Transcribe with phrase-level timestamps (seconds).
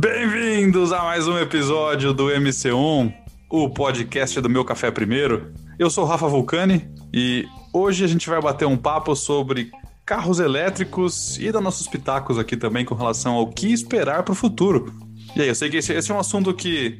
[0.00, 3.12] Bem-vindos a mais um episódio do MC1,
[3.50, 5.52] o podcast do Meu Café Primeiro.
[5.78, 9.70] Eu sou Rafa Vulcani e hoje a gente vai bater um papo sobre
[10.06, 14.34] carros elétricos e dar nossos pitacos aqui também com relação ao que esperar para o
[14.34, 14.90] futuro.
[15.36, 16.98] E aí, eu sei que esse, esse é um assunto que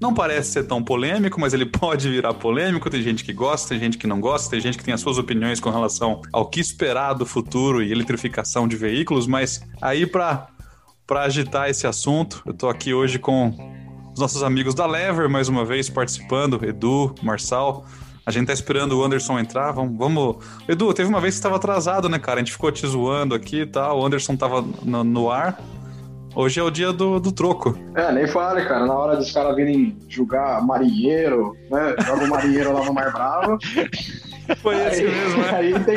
[0.00, 2.88] não parece ser tão polêmico, mas ele pode virar polêmico.
[2.88, 5.18] Tem gente que gosta, tem gente que não gosta, tem gente que tem as suas
[5.18, 9.26] opiniões com relação ao que esperar do futuro e eletrificação de veículos.
[9.26, 10.46] Mas aí, para
[11.14, 13.54] agitar esse assunto, eu estou aqui hoje com
[14.12, 17.84] os nossos amigos da Lever, mais uma vez participando: Edu, Marçal.
[18.24, 19.70] A gente tá esperando o Anderson entrar.
[19.70, 19.96] Vamos.
[19.96, 20.36] vamos...
[20.66, 22.40] Edu, teve uma vez que estava atrasado, né, cara?
[22.40, 24.00] A gente ficou te zoando aqui e tal.
[24.00, 25.60] O Anderson tava no, no ar.
[26.34, 27.78] Hoje é o dia do, do troco.
[27.94, 28.84] É, nem fale, cara.
[28.84, 31.94] Na hora dos caras virem julgar marinheiro, né?
[32.04, 33.58] Joga o marinheiro lá no Mar Bravo.
[34.62, 35.50] Foi esse aí, mesmo, né?
[35.54, 35.96] Aí tem,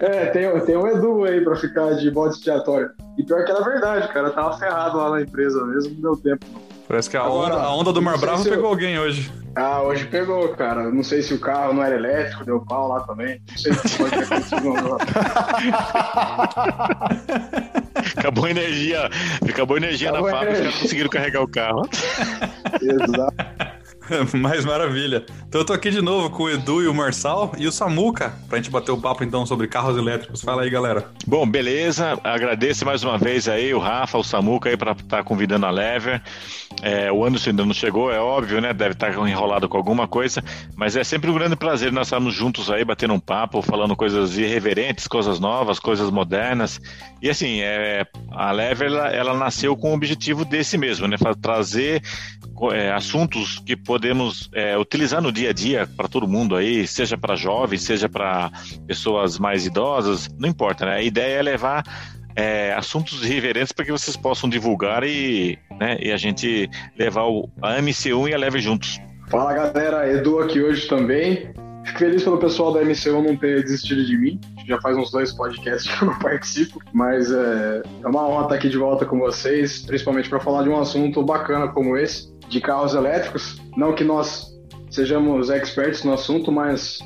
[0.00, 2.90] é, tem, tem um Edu aí pra ficar de bode expiatório.
[3.18, 4.30] E pior que era verdade, cara.
[4.30, 6.46] Tava ferrado lá na empresa mesmo, não deu tempo.
[6.88, 9.30] Parece que a, Agora, onda, a onda do Mar Bravo se eu- pegou alguém hoje.
[9.56, 10.90] Ah, hoje pegou, cara.
[10.92, 13.40] Não sei se o carro não era elétrico, deu pau lá também.
[13.50, 14.62] Não sei se pode ter acontecido.
[14.62, 14.96] não.
[18.16, 19.10] Acabou a energia,
[19.48, 20.82] acabou a energia Acabou a na fábrica, os energia.
[20.82, 21.82] conseguiram carregar o carro.
[22.80, 23.69] Exato.
[24.34, 25.24] Mas maravilha.
[25.48, 28.34] Então eu tô aqui de novo com o Edu e o Marçal e o Samuca
[28.48, 30.42] pra gente bater o papo então sobre carros elétricos.
[30.42, 31.10] Fala aí, galera.
[31.26, 32.18] Bom, beleza.
[32.22, 36.22] Agradeço mais uma vez aí o Rafa, o Samuca aí para estar convidando a Lever.
[36.82, 38.72] É, o Anderson ainda não chegou, é óbvio, né?
[38.72, 40.42] Deve estar enrolado com alguma coisa,
[40.76, 44.38] mas é sempre um grande prazer nós estarmos juntos aí, batendo um papo, falando coisas
[44.38, 46.80] irreverentes, coisas novas, coisas modernas.
[47.20, 51.16] E assim, é, a Lever ela, ela nasceu com o objetivo desse mesmo, né?
[51.42, 52.02] Trazer
[52.72, 57.18] é, assuntos que podemos é, utilizar no dia a dia para todo mundo aí, seja
[57.18, 58.50] para jovens, seja para
[58.86, 60.94] pessoas mais idosas, não importa, né?
[60.94, 61.84] A ideia é levar
[62.34, 67.50] é, assuntos irreverentes para que vocês possam divulgar e, né, e a gente levar o,
[67.60, 68.98] a MC1 e a Leve juntos.
[69.28, 71.52] Fala galera, Edu aqui hoje também.
[71.84, 74.40] Fico feliz pelo pessoal da MCU não ter desistido de mim.
[74.66, 78.54] Já faz uns dois podcasts que eu não participo, mas é, é uma honra estar
[78.54, 82.60] aqui de volta com vocês, principalmente para falar de um assunto bacana como esse, de
[82.60, 83.58] carros elétricos.
[83.76, 84.50] Não que nós
[84.90, 86.98] sejamos experts no assunto, mas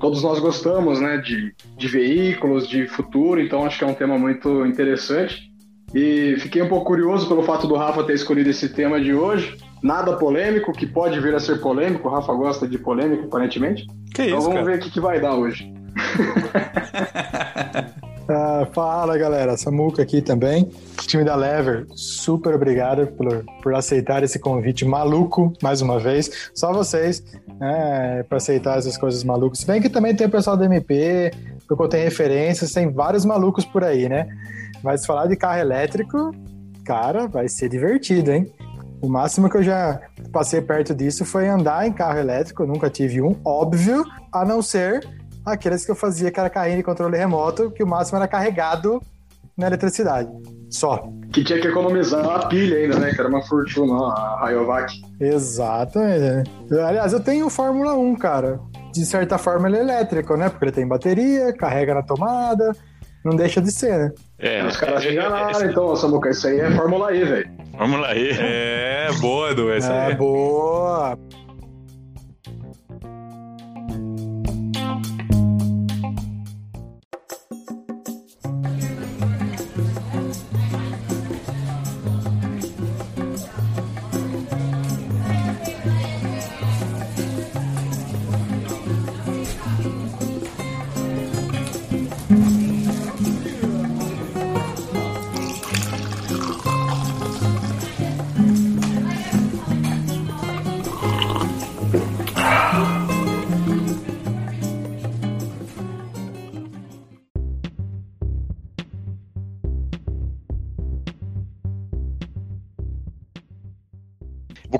[0.00, 4.18] todos nós gostamos né, de, de veículos, de futuro, então acho que é um tema
[4.18, 5.50] muito interessante.
[5.94, 9.56] E fiquei um pouco curioso pelo fato do Rafa ter escolhido esse tema de hoje.
[9.82, 12.08] Nada polêmico, que pode vir a ser polêmico.
[12.08, 13.86] O Rafa gosta de polêmica, aparentemente.
[14.14, 14.64] Que então isso, vamos cara?
[14.64, 15.70] ver o que, que vai dar hoje.
[18.28, 20.70] Ah, fala galera, Samuca aqui também.
[21.00, 26.50] Time da Lever, super obrigado por, por aceitar esse convite maluco mais uma vez.
[26.54, 27.22] Só vocês,
[27.58, 29.60] né, para aceitar essas coisas malucas.
[29.60, 31.32] Se bem que também tem o pessoal do MP,
[31.66, 34.28] porque eu tenho referências, tem vários malucos por aí, né?
[34.82, 36.32] Mas falar de carro elétrico,
[36.84, 38.52] cara, vai ser divertido, hein?
[39.00, 40.00] O máximo que eu já
[40.30, 45.04] passei perto disso foi andar em carro elétrico, nunca tive um, óbvio, a não ser
[45.44, 49.00] aqueles que eu fazia que era carrinho de controle remoto, que o máximo era carregado
[49.56, 50.28] na eletricidade.
[50.70, 51.06] Só.
[51.32, 53.12] Que tinha que economizar a pilha ainda, né?
[53.12, 54.92] Que era uma fortuna, ó, a Rayovac.
[55.20, 56.50] Exatamente.
[56.72, 58.58] Aliás, eu tenho o Fórmula 1, cara.
[58.92, 60.48] De certa forma ele é elétrico, né?
[60.48, 62.72] Porque ele tem bateria, carrega na tomada,
[63.24, 64.12] não deixa de ser, né?
[64.38, 66.30] É, Os caras é, é, enganaram, é, então, Samuca.
[66.30, 67.50] Isso aí é Fórmula E, velho.
[67.78, 68.30] vamos lá aí.
[68.38, 69.72] É, boa, Edu.
[69.72, 70.14] Esse É, aí.
[70.16, 71.18] boa.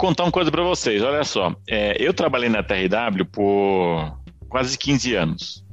[0.02, 1.54] Contar uma coisa para vocês, olha só.
[1.69, 4.19] É, eu trabalhei na TRW por
[4.49, 5.64] quase 15 anos.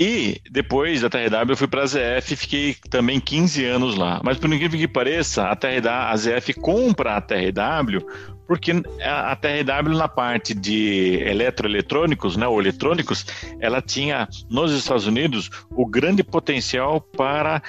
[0.00, 4.20] E depois da TRW eu fui para a ZF e fiquei também 15 anos lá.
[4.24, 8.04] Mas por incrível que pareça, a, TRW, a ZF compra a TRW
[8.48, 8.72] porque
[9.02, 13.26] a, TRW na parte de eletroeletrônicos, né, ou eletrônicos,
[13.60, 17.62] ela tinha nos Estados Unidos o grande potencial para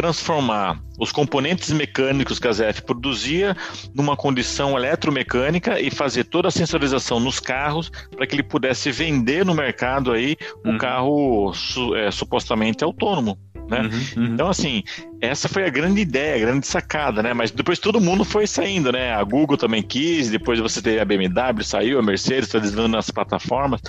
[0.00, 3.54] transformar os componentes mecânicos que a ZF produzia
[3.94, 9.44] numa condição eletromecânica e fazer toda a sensorização nos carros para que ele pudesse vender
[9.44, 10.78] no mercado aí o Uhum.
[10.78, 13.38] carro su- é, supostamente autônomo.
[13.68, 13.82] Né?
[13.82, 14.34] Uhum, uhum.
[14.34, 14.82] Então, assim,
[15.20, 17.34] essa foi a grande ideia, a grande sacada, né?
[17.34, 19.12] Mas depois todo mundo foi saindo, né?
[19.12, 23.10] A Google também quis, depois você teve a BMW, saiu, a Mercedes está desenvolvendo nas
[23.10, 23.80] plataformas.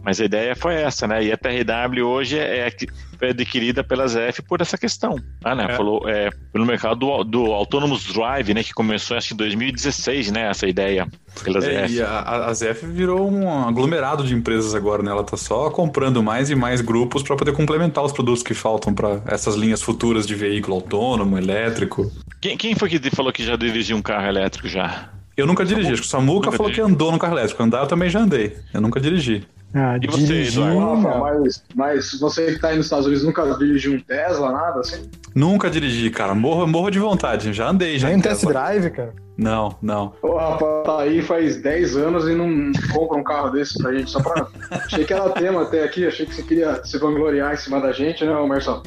[0.00, 1.24] Mas a ideia foi essa, né?
[1.24, 2.70] E a TRW hoje é,
[3.18, 5.16] foi adquirida pela ZF por essa questão.
[5.42, 5.66] Ah, né?
[5.70, 5.76] É.
[5.76, 8.62] Falou, é, pelo mercado do, do Autonomous Drive, né?
[8.62, 10.48] Que começou acho que em 2016, né?
[10.48, 11.08] Essa ideia.
[11.46, 15.10] É, e a, a ZF virou um aglomerado de empresas agora, né?
[15.10, 18.94] Ela tá só comprando mais e mais grupos para poder complementar os produtos que faltam
[18.94, 22.10] para essas linhas futuras de veículo autônomo, elétrico.
[22.40, 25.10] Quem, quem foi que falou que já dirigiu um carro elétrico já?
[25.36, 25.92] Eu nunca dirigi.
[25.92, 27.62] Acho que o Samuca falou que andou no carro elétrico.
[27.62, 28.56] Andar eu também já andei.
[28.74, 29.46] Eu nunca dirigi.
[29.72, 33.92] Ah, e você, dirigir, mas, mas você que tá aí nos Estados Unidos nunca dirigiu
[33.92, 35.08] um Tesla, nada assim?
[35.34, 36.34] Nunca dirigi, cara.
[36.34, 37.52] Morro, morro de vontade.
[37.52, 38.08] Já andei, já.
[38.08, 39.12] Nem test drive, cara.
[39.38, 40.12] Não, não.
[40.20, 44.10] O rapaz tá aí faz 10 anos e não compra um carro desse pra gente
[44.10, 44.48] só pra.
[44.70, 47.92] achei que era tema até aqui, achei que você queria se vangloriar em cima da
[47.92, 48.82] gente, né, Emerson?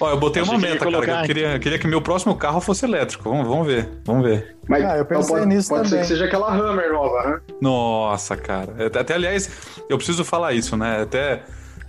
[0.00, 1.04] Ó, eu botei uma meta, cara.
[1.04, 3.30] Que eu queria, queria que meu próximo carro fosse elétrico.
[3.30, 4.56] Vamos, vamos ver, vamos ver.
[4.68, 6.04] Mas ah, eu pensei então pode, nisso pode também.
[6.04, 7.40] ser que seja aquela Hammer nova, né?
[7.60, 8.74] Nossa, cara.
[8.86, 9.50] Até, aliás,
[9.88, 11.02] eu preciso falar isso, né?
[11.02, 11.42] Até.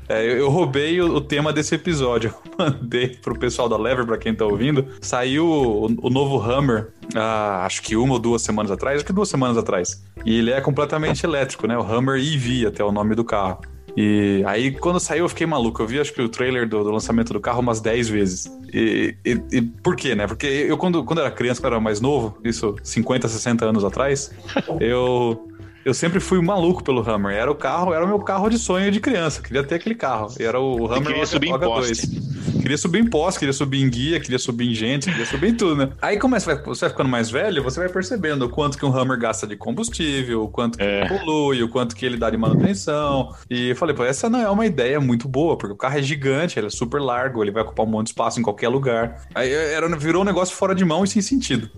[0.08, 2.34] É, eu, eu, roubei o, o, tema desse episódio.
[2.58, 4.86] Eu mandei pro pessoal da Lever, pra quem tá ouvindo.
[5.02, 9.14] Saiu o, o novo Hammer, ah, acho que uma ou duas semanas atrás, acho que
[9.14, 10.04] duas semanas atrás.
[10.26, 11.78] E ele é completamente elétrico, né?
[11.78, 13.62] O Hammer EV, até o nome do carro.
[13.96, 15.82] E aí, quando saiu, eu fiquei maluco.
[15.82, 18.52] Eu vi, acho que o trailer do, do lançamento do carro umas 10 vezes.
[18.74, 20.26] E, e, e, por quê, né?
[20.26, 24.34] Porque eu, quando, quando era criança, quando era mais novo, isso 50, 60 anos atrás,
[24.82, 25.48] eu
[25.86, 27.36] eu sempre fui maluco pelo Hammer.
[27.36, 29.40] Era o carro, era o meu carro de sonho de criança.
[29.40, 30.34] Eu queria ter aquele carro.
[30.40, 32.34] E era o Hammer queria subir em poste.
[32.62, 35.54] Queria subir em poste, queria subir em guia, queria subir em gente, queria subir em
[35.56, 35.90] tudo, né?
[36.02, 38.86] Aí como você vai, você vai ficando mais velho, você vai percebendo o quanto que
[38.86, 41.06] um Hammer gasta de combustível, o quanto que é.
[41.08, 43.36] polui, o quanto que ele dá de manutenção.
[43.50, 46.02] E eu falei, pô, essa não é uma ideia muito boa, porque o carro é
[46.02, 49.28] gigante, ele é super largo, ele vai ocupar um monte de espaço em qualquer lugar.
[49.36, 51.70] Aí era, virou um negócio fora de mão e sem sentido.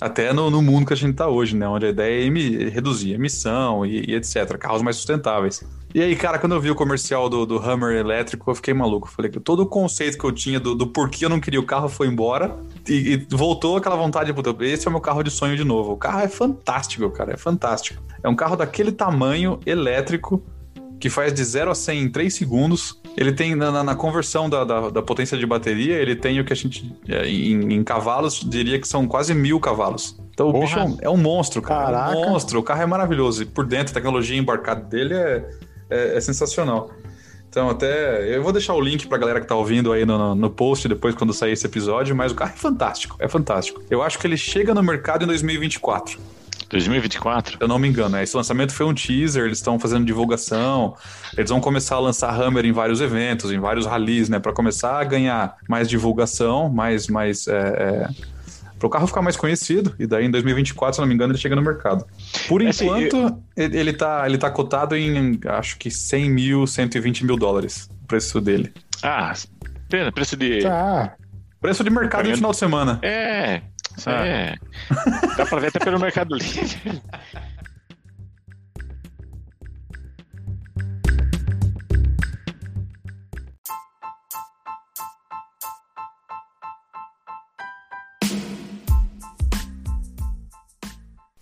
[0.00, 1.66] Até no, no, mundo que a gente está hoje, né?
[1.66, 4.56] Onde a ideia é reduzir emissão e, e, etc.
[4.56, 5.64] Carros mais sustentáveis.
[5.94, 9.08] E aí, cara, quando eu vi o comercial do, do Hammer elétrico, eu fiquei maluco.
[9.08, 11.64] Falei que todo o conceito que eu tinha do, do porquê eu não queria o
[11.64, 12.56] carro foi embora.
[12.88, 15.92] E, e voltou aquela vontade, puta, esse é o meu carro de sonho de novo.
[15.92, 18.00] O carro é fantástico, cara, é fantástico.
[18.22, 20.44] É um carro daquele tamanho, elétrico,
[20.98, 23.00] que faz de 0 a 100 em 3 segundos.
[23.16, 26.52] Ele tem, na, na conversão da, da, da, potência de bateria, ele tem o que
[26.52, 30.16] a gente, é, em, em, cavalos, diria que são quase mil cavalos.
[30.32, 30.58] Então Porra.
[30.58, 31.84] o bicho é um, é um, monstro, cara.
[31.86, 32.14] Caraca.
[32.14, 32.60] É um monstro.
[32.60, 33.42] O carro é maravilhoso.
[33.42, 35.48] E por dentro, a tecnologia embarcada dele é,
[35.90, 36.90] é, é sensacional.
[37.48, 38.36] Então, até.
[38.36, 41.14] Eu vou deixar o link pra galera que tá ouvindo aí no, no post depois,
[41.14, 43.16] quando sair esse episódio, mas o carro é fantástico.
[43.18, 43.82] É fantástico.
[43.90, 46.20] Eu acho que ele chega no mercado em 2024.
[46.68, 47.58] 2024?
[47.60, 48.22] Eu não me engano, é.
[48.22, 50.94] Esse lançamento foi um teaser, eles estão fazendo divulgação,
[51.36, 54.38] eles vão começar a lançar Hammer em vários eventos, em vários rallies, né?
[54.38, 57.08] Para começar a ganhar mais divulgação, mais.
[57.08, 58.38] mais é, é,
[58.78, 61.40] para o carro ficar mais conhecido, e daí em 2024, se não me engano, ele
[61.40, 62.06] chega no mercado.
[62.46, 63.42] Por é, enquanto, eu...
[63.56, 68.40] ele, está ele tá cotado em, acho que 100 mil, 120 mil dólares, o preço
[68.40, 68.72] dele.
[69.02, 69.32] Ah,
[69.88, 70.62] pena, preço de...
[70.62, 71.12] Tá.
[71.60, 73.00] Preço de mercado de final de semana.
[73.02, 73.62] É,
[73.98, 74.26] isso ah.
[74.26, 74.54] é.
[75.36, 77.02] Dá pra ver até pelo Mercado Livre.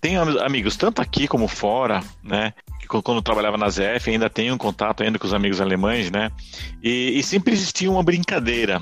[0.00, 2.54] Tenho amigos tanto aqui como fora, né?
[2.86, 6.30] Quando trabalhava na ZF ainda tenho um contato ainda com os amigos alemães, né?
[6.80, 8.80] E, e sempre existia uma brincadeira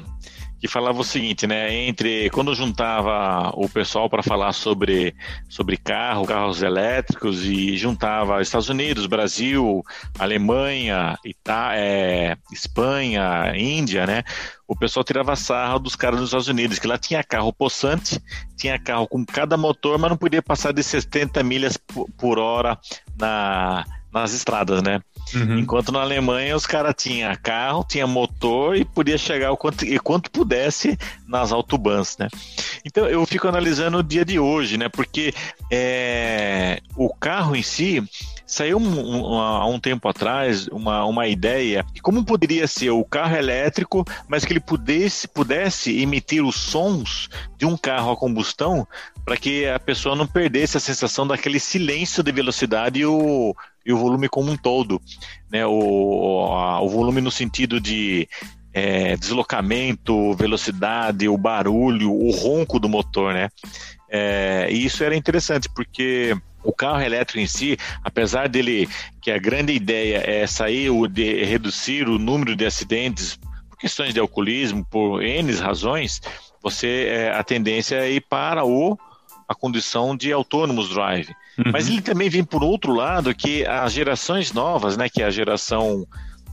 [0.65, 1.75] que falava o seguinte, né?
[1.75, 5.15] Entre quando juntava o pessoal para falar sobre,
[5.47, 9.85] sobre carro, carros elétricos e juntava Estados Unidos, Brasil,
[10.19, 14.25] Alemanha, Ita é, Espanha, Índia, né?
[14.67, 18.19] O pessoal tirava sarra dos caras dos Estados Unidos, que lá tinha carro possante,
[18.57, 21.77] tinha carro com cada motor, mas não podia passar de 70 milhas
[22.17, 22.79] por hora
[23.19, 25.03] na, nas estradas, né?
[25.33, 25.59] Uhum.
[25.61, 29.99] Enquanto na Alemanha os caras tinham carro, tinha motor e podia chegar o quanto, e
[29.99, 32.29] quanto pudesse nas autobans, né?
[32.85, 34.89] Então eu fico analisando o dia de hoje, né?
[34.89, 35.33] Porque
[35.71, 38.03] é, o carro em si
[38.47, 43.05] saiu um, um, há um tempo atrás uma, uma ideia de como poderia ser o
[43.05, 48.87] carro elétrico, mas que ele pudesse, pudesse emitir os sons de um carro a combustão
[49.25, 53.93] para que a pessoa não perdesse a sensação daquele silêncio de velocidade e o, e
[53.93, 55.01] o volume como um todo.
[55.51, 55.65] Né?
[55.67, 58.29] O, o volume no sentido de
[58.73, 63.49] é, deslocamento, velocidade, o barulho, o ronco do motor, né?
[64.11, 68.89] É, e isso era interessante, porque o carro elétrico em si, apesar dele
[69.23, 73.39] que a grande ideia é sair o de reduzir o número de acidentes
[73.69, 76.21] por questões de alcoolismo, por N razões,
[76.63, 78.99] você é, a tendência é ir para o
[79.49, 81.35] a condição de autônomos drive.
[81.59, 81.73] Uhum.
[81.73, 85.31] Mas ele também vem por outro lado que as gerações novas, né, que é a
[85.31, 86.07] geração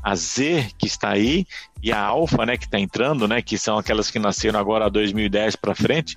[0.04, 1.46] a Z que está aí
[1.84, 5.56] e a Alpha, né, que está entrando, né, que são aquelas que nasceram agora 2010
[5.56, 6.16] para frente.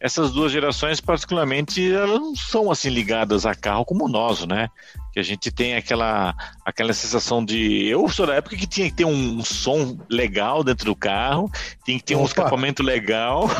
[0.00, 4.68] Essas duas gerações, particularmente, elas não são assim ligadas a carro como nós, né?
[5.12, 6.34] Que a gente tem aquela
[6.64, 10.86] aquela sensação de eu sou da época que tinha que ter um som legal dentro
[10.86, 11.50] do carro,
[11.84, 12.22] tinha que ter Opa.
[12.22, 13.50] um escapamento legal,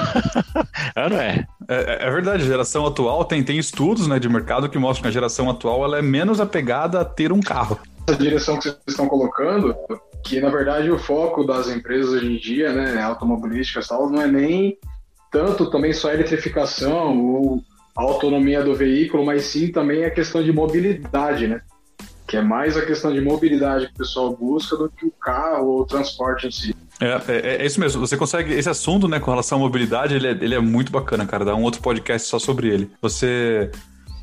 [0.95, 1.47] ah, não é?
[1.69, 2.07] é?
[2.07, 2.11] é?
[2.11, 5.51] verdade, a geração atual tem, tem estudos né, de mercado que mostram que a geração
[5.51, 7.79] atual ela é menos apegada a ter um carro
[8.09, 9.77] essa direção que vocês estão colocando,
[10.25, 14.23] que na verdade o foco das empresas hoje em dia, né, automobilísticas e tal, não
[14.23, 14.79] é nem
[15.31, 17.63] tanto também só a eletrificação ou
[17.97, 21.61] a autonomia do veículo, mas sim também a questão de mobilidade, né?
[22.27, 25.67] Que é mais a questão de mobilidade que o pessoal busca do que o carro
[25.67, 26.77] ou o transporte em si.
[27.01, 28.01] É, é, é, isso mesmo.
[28.01, 28.53] Você consegue.
[28.53, 31.45] Esse assunto, né, com relação à mobilidade, ele é, ele é muito bacana, cara.
[31.45, 32.91] Dá um outro podcast só sobre ele.
[33.01, 33.71] Você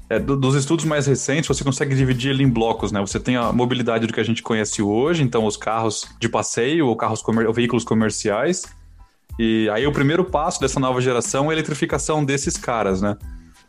[0.09, 3.01] é, dos estudos mais recentes, você consegue dividir ele em blocos, né?
[3.01, 6.87] Você tem a mobilidade do que a gente conhece hoje, então os carros de passeio
[6.87, 8.63] ou carros comer ou veículos comerciais.
[9.39, 13.17] E aí o primeiro passo dessa nova geração é a eletrificação desses caras, né?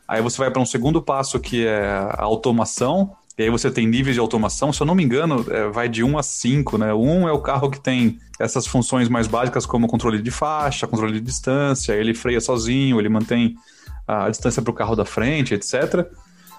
[0.07, 3.87] Aí você vai para um segundo passo que é a automação, e aí você tem
[3.87, 6.95] níveis de automação, se eu não me engano, é, vai de 1 a 5, né?
[6.95, 11.15] Um é o carro que tem essas funções mais básicas como controle de faixa, controle
[11.15, 13.57] de distância, ele freia sozinho, ele mantém
[14.07, 16.11] a distância para o carro da frente, etc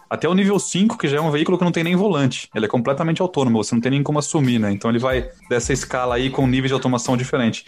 [0.09, 2.49] até o nível 5, que já é um veículo que não tem nem volante.
[2.55, 4.71] Ele é completamente autônomo, você não tem nem como assumir, né?
[4.71, 7.65] Então ele vai dessa escala aí com nível de automação diferente.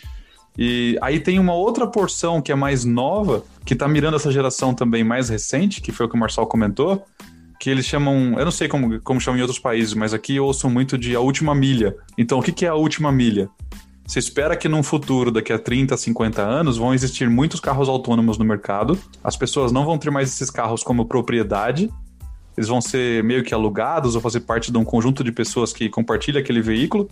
[0.57, 4.73] E aí tem uma outra porção que é mais nova, que tá mirando essa geração
[4.73, 7.05] também mais recente, que foi o que o Marçal comentou,
[7.59, 10.45] que eles chamam, eu não sei como, como chamam em outros países, mas aqui eu
[10.45, 11.95] ouço muito de a última milha.
[12.17, 13.49] Então o que, que é a última milha?
[14.09, 18.39] Você espera que num futuro, daqui a 30, 50 anos, vão existir muitos carros autônomos
[18.39, 18.97] no mercado.
[19.23, 21.93] As pessoas não vão ter mais esses carros como propriedade,
[22.57, 25.87] eles vão ser meio que alugados ou fazer parte de um conjunto de pessoas que
[25.89, 27.07] compartilha aquele veículo,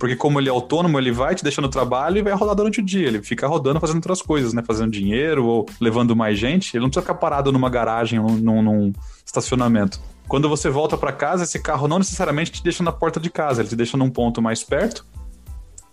[0.00, 2.80] porque como ele é autônomo, ele vai te deixando no trabalho e vai rodar durante
[2.80, 3.08] o dia.
[3.08, 4.62] Ele fica rodando fazendo outras coisas, né?
[4.66, 6.74] Fazendo dinheiro ou levando mais gente.
[6.74, 10.00] Ele não precisa ficar parado numa garagem num, num estacionamento.
[10.26, 13.60] Quando você volta para casa, esse carro não necessariamente te deixa na porta de casa,
[13.60, 15.04] ele te deixa num ponto mais perto.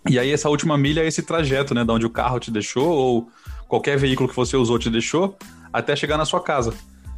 [0.08, 2.88] E aí essa última milha é esse trajeto, né, de onde o carro te deixou
[2.88, 3.28] ou
[3.68, 5.36] qualquer veículo que você usou te deixou
[5.72, 6.72] até chegar na sua casa.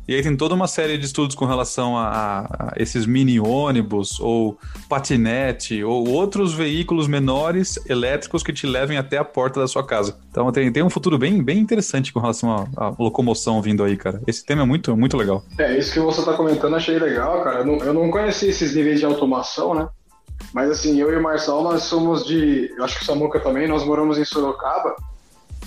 [0.09, 4.19] E aí tem toda uma série de estudos com relação a, a esses mini ônibus
[4.19, 9.85] ou patinete ou outros veículos menores elétricos que te levem até a porta da sua
[9.85, 10.17] casa.
[10.31, 14.23] Então tem, tem um futuro bem, bem interessante com relação à locomoção vindo aí, cara.
[14.27, 15.45] Esse tema é muito, muito legal.
[15.59, 17.59] É, isso que você tá comentando achei legal, cara.
[17.59, 19.89] Eu não, eu não conheci esses níveis de automação, né?
[20.53, 22.73] Mas assim, eu e o Marçal, nós somos de.
[22.77, 24.97] Eu acho que o Samuca também, nós moramos em Sorocaba.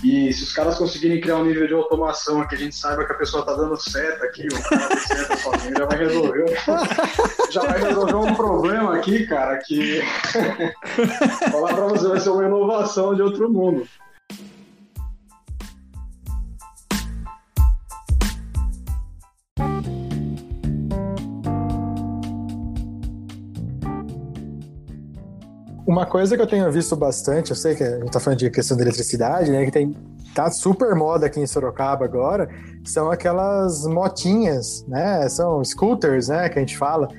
[0.04, 3.12] E se os caras conseguirem criar um nível de automação que a gente saiba que
[3.12, 6.58] a pessoa tá dando seta aqui, o cara dá seta sozinho, já vai resolver.
[7.52, 10.02] já vai resolver um problema aqui, cara, que.
[11.52, 13.88] Falar pra você vai ser uma inovação de outro mundo.
[25.92, 28.50] Uma coisa que eu tenho visto bastante, eu sei que a gente tá falando de
[28.50, 29.66] questão da eletricidade, né?
[29.66, 29.94] Que tem,
[30.34, 32.48] tá super moda aqui em Sorocaba agora,
[32.86, 35.28] são aquelas motinhas, né?
[35.28, 36.48] São scooters, né?
[36.48, 37.10] Que a gente fala.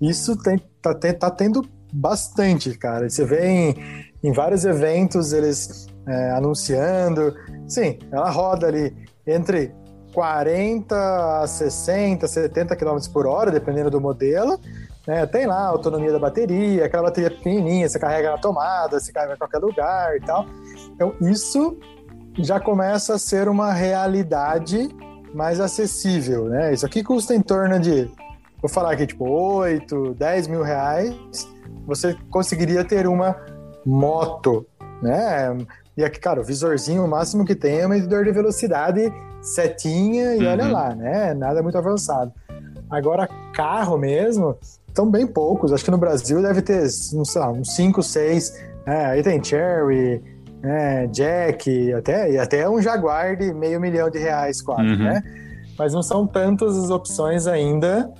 [0.00, 1.62] Isso tem, tá, tem, tá tendo
[1.92, 3.06] bastante, cara.
[3.06, 3.76] Você vê em,
[4.24, 7.34] em vários eventos eles é, anunciando.
[7.68, 8.96] Sim, ela roda ali
[9.26, 9.74] entre
[10.14, 14.58] 40 a 60, 70 km por hora, dependendo do modelo.
[15.06, 15.26] Né?
[15.26, 19.34] Tem lá a autonomia da bateria, aquela bateria pequenininha, você carrega na tomada, você carrega
[19.34, 20.46] em qualquer lugar e tal.
[20.94, 21.76] Então, isso
[22.38, 24.88] já começa a ser uma realidade
[25.34, 26.72] mais acessível, né?
[26.72, 28.10] Isso aqui custa em torno de,
[28.60, 31.14] vou falar aqui, tipo, 8, 10 mil reais,
[31.86, 33.36] você conseguiria ter uma
[33.84, 34.66] moto,
[35.02, 35.56] né?
[35.96, 40.36] E aqui, cara, o visorzinho, o máximo que tem é um medidor de velocidade, setinha
[40.36, 40.52] e uhum.
[40.52, 41.34] olha lá, né?
[41.34, 42.32] Nada muito avançado.
[42.88, 44.56] Agora, carro mesmo,
[44.94, 45.72] são bem poucos.
[45.72, 46.82] Acho que no Brasil deve ter,
[47.12, 48.52] não sei lá, uns 5, 6.
[48.86, 50.22] É, aí tem Cherry,
[50.62, 55.04] é, Jack, até, e até um Jaguar de meio milhão de reais quase, uhum.
[55.04, 55.22] né?
[55.78, 58.12] Mas não são tantas as opções ainda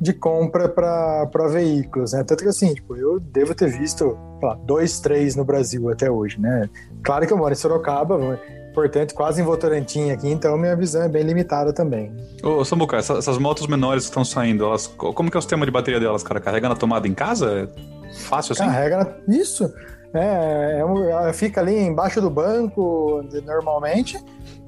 [0.00, 2.24] de compra para veículos, né?
[2.24, 6.40] Tanto que assim, tipo, eu devo ter visto, lá, dois, três no Brasil até hoje,
[6.40, 6.68] né?
[7.02, 8.18] Claro que eu moro em Sorocaba,
[8.74, 12.14] Portanto, quase em Votorantim aqui, então minha visão é bem limitada também.
[12.42, 15.66] Ô, Samuca, essas, essas motos menores que estão saindo, elas, como que é o sistema
[15.66, 16.40] de bateria delas, cara?
[16.40, 17.68] Carrega na tomada em casa?
[17.68, 18.64] É fácil assim?
[18.64, 19.34] Carrega na...
[19.34, 19.70] Isso.
[20.14, 24.22] É, é um, ela fica ali embaixo do banco normalmente,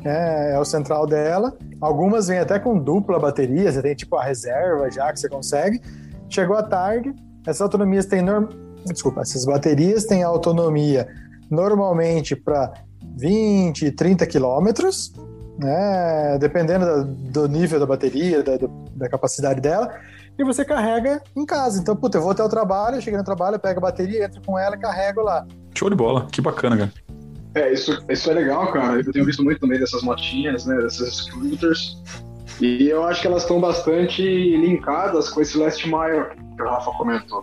[0.05, 1.57] é, é, o central dela.
[1.81, 5.81] Algumas vêm até com dupla bateria, você tem tipo a reserva já que você consegue.
[6.29, 7.15] Chegou a tarde,
[7.47, 8.49] essas autonomias têm norm...
[8.87, 11.09] desculpa, essas baterias têm autonomia
[11.51, 12.73] normalmente para
[13.17, 15.13] 20, 30 quilômetros,
[15.59, 16.39] né?
[16.39, 18.53] Dependendo do nível da bateria, da,
[18.95, 19.91] da capacidade dela
[20.39, 21.81] e você carrega em casa.
[21.81, 24.59] Então, puta, eu vou até o trabalho, cheguei no trabalho, pego a bateria, entro com
[24.59, 25.47] ela e carrego lá.
[25.75, 26.93] Show de bola, que bacana, cara.
[27.55, 29.01] É, isso, isso é legal, cara.
[29.01, 32.03] Eu tenho visto muito também dessas motinhas, né, dessas scooters.
[32.61, 36.91] E eu acho que elas estão bastante linkadas com esse last mile que o Rafa
[36.93, 37.43] comentou.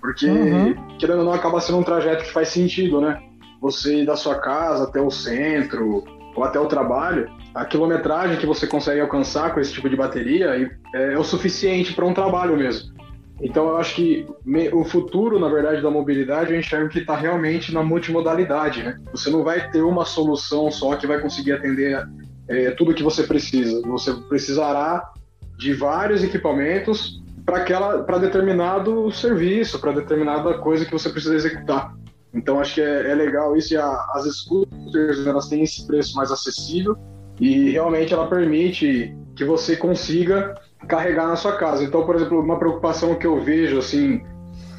[0.00, 0.74] Porque, uhum.
[0.98, 3.22] querendo ou não, acaba sendo um trajeto que faz sentido, né?
[3.62, 6.04] Você ir da sua casa até o centro
[6.34, 10.70] ou até o trabalho, a quilometragem que você consegue alcançar com esse tipo de bateria
[10.94, 12.92] é, é o suficiente para um trabalho mesmo.
[13.40, 14.26] Então eu acho que
[14.72, 18.98] o futuro, na verdade, da mobilidade, eu enxergo que está realmente na multimodalidade, né?
[19.10, 22.06] Você não vai ter uma solução só que vai conseguir atender
[22.48, 23.82] é, tudo que você precisa.
[23.82, 25.12] Você precisará
[25.56, 31.94] de vários equipamentos para determinado serviço, para determinada coisa que você precisa executar.
[32.34, 36.16] Então acho que é, é legal isso e a, as scooters elas têm esse preço
[36.16, 36.96] mais acessível
[37.40, 40.54] e realmente ela permite que você consiga
[40.88, 41.84] carregar na sua casa.
[41.84, 44.22] Então, por exemplo, uma preocupação que eu vejo assim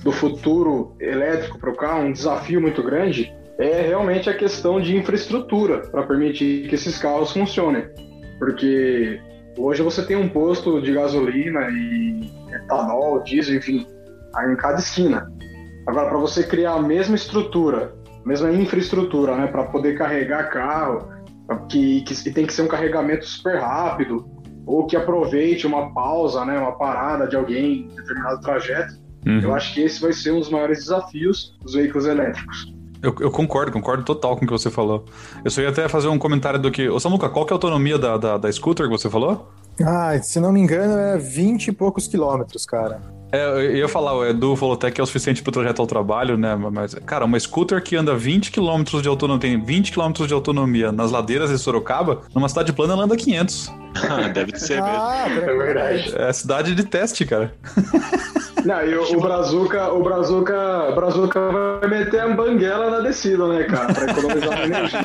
[0.03, 4.95] do futuro elétrico para o carro, um desafio muito grande, é realmente a questão de
[4.97, 7.85] infraestrutura para permitir que esses carros funcionem.
[8.37, 9.19] Porque
[9.57, 13.87] hoje você tem um posto de gasolina e etanol, diesel, enfim,
[14.49, 15.31] em cada esquina.
[15.85, 21.09] Agora, para você criar a mesma estrutura, a mesma infraestrutura, né, para poder carregar carro,
[21.69, 24.25] que, que tem que ser um carregamento super rápido,
[24.65, 28.93] ou que aproveite uma pausa, né, uma parada de alguém em determinado trajeto.
[29.25, 29.39] Uhum.
[29.41, 32.73] Eu acho que esse vai ser um dos maiores desafios dos veículos elétricos.
[33.01, 35.03] Eu, eu, concordo, concordo total com o que você falou.
[35.43, 36.87] Eu só ia até fazer um comentário do que.
[36.87, 39.51] Ô Samuca, qual que é a autonomia da, da, da scooter que você falou?
[39.81, 43.01] Ah, se não me engano, é 20 e poucos quilômetros, cara.
[43.33, 45.81] É, eu ia falar, o Edu falou até que é o suficiente para o trajeto
[45.81, 46.55] ao trabalho, né?
[46.55, 50.91] Mas, cara, uma scooter que anda 20 km de autonomia, tem 20 km de autonomia
[50.91, 53.73] nas ladeiras de Sorocaba, numa cidade plana ela anda 500.
[54.35, 55.49] Deve ser ah, mesmo.
[55.49, 56.15] É verdade.
[56.15, 57.51] É cidade de teste, cara.
[58.63, 63.63] Não, e o, o Brazuca, o Brazuca, Brazuca vai meter a banguela na descida, né,
[63.63, 63.93] cara?
[63.93, 65.01] Pra economizar energia.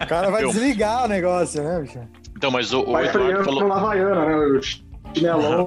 [0.00, 1.98] O cara vai desligar o negócio, né, bicho?
[2.36, 3.68] Então, mas o, o vai Eduardo falou...
[3.68, 4.60] Vai Havaiana, né,
[5.14, 5.66] chinelão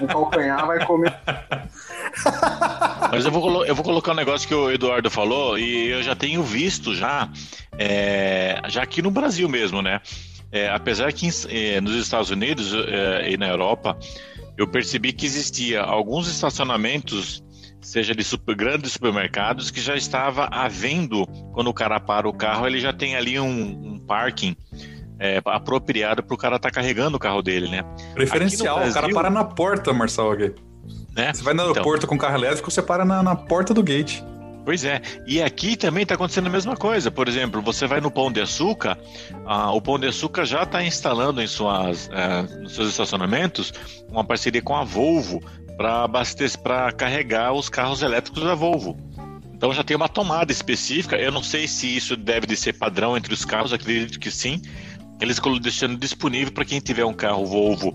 [0.00, 1.14] no calcanhar vai comer.
[3.10, 6.14] Mas eu vou, eu vou colocar um negócio que o Eduardo falou e eu já
[6.14, 7.28] tenho visto já,
[7.78, 10.00] é, já aqui no Brasil mesmo, né?
[10.50, 13.98] É, apesar que é, nos Estados Unidos é, e na Europa,
[14.56, 17.44] eu percebi que existia alguns estacionamentos,
[17.80, 22.66] seja de super, grandes supermercados, que já estava havendo, quando o cara para o carro,
[22.66, 24.56] ele já tem ali um, um parking
[25.18, 27.84] é, apropriado para o cara estar tá carregando o carro dele, né?
[28.14, 30.36] Preferencial, Brasil, o cara para na porta, Marcelo.
[30.36, 31.32] Né?
[31.32, 34.22] Você vai no então, aeroporto com carro elétrico, você para na, na porta do gate.
[34.64, 37.10] Pois é, e aqui também está acontecendo a mesma coisa.
[37.10, 38.98] Por exemplo, você vai no Pão de Açúcar,
[39.46, 43.72] ah, o Pão de Açúcar já está instalando em suas, eh, nos seus estacionamentos
[44.10, 45.42] uma parceria com a Volvo
[45.78, 48.94] para abastecer, para carregar os carros elétricos da Volvo.
[49.54, 51.16] Então já tem uma tomada específica.
[51.16, 54.60] Eu não sei se isso deve de ser padrão entre os carros, acredito que sim,
[55.20, 57.94] eles deixando disponível para quem tiver um carro Volvo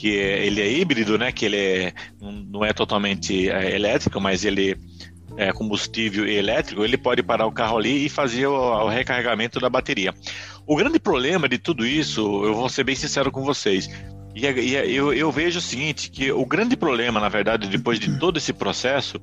[0.00, 1.30] que é, ele é híbrido, né?
[1.30, 4.74] Que ele é, não é totalmente é, elétrico, mas ele
[5.36, 9.60] é combustível e elétrico, ele pode parar o carro ali e fazer o, o recarregamento
[9.60, 10.14] da bateria.
[10.66, 13.88] O grande problema de tudo isso, eu vou ser bem sincero com vocês,
[14.34, 18.18] e, e eu, eu, vejo o seguinte, que o grande problema, na verdade, depois de
[18.18, 19.20] todo esse processo,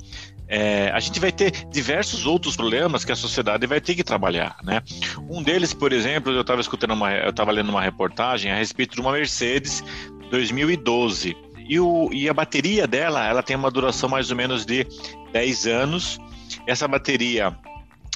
[0.48, 4.58] é, a gente vai ter diversos outros problemas que a sociedade vai ter que trabalhar,
[4.64, 4.82] né?
[5.30, 8.96] Um deles, por exemplo, eu estava escutando uma, eu estava lendo uma reportagem a respeito
[8.96, 9.84] de uma Mercedes
[10.30, 11.36] 2012
[11.68, 14.88] e, o, e a bateria dela, ela tem uma duração mais ou menos de
[15.34, 16.18] 10 anos.
[16.66, 17.58] Essa bateria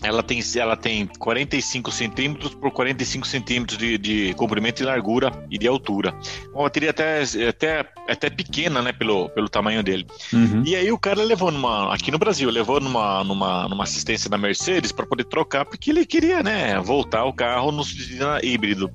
[0.04, 5.58] ela tem, ela tem 45 centímetros por 45 centímetros de, de comprimento e largura e
[5.58, 6.14] de altura.
[6.54, 10.08] Uma bateria até, até, até pequena, né, pelo, pelo tamanho dele.
[10.34, 10.64] Uhum.
[10.66, 14.38] E aí o cara levou numa, aqui no Brasil, levou numa, numa, numa assistência da
[14.38, 17.84] Mercedes para poder trocar, porque ele queria, né, voltar o carro no
[18.44, 18.92] híbrido.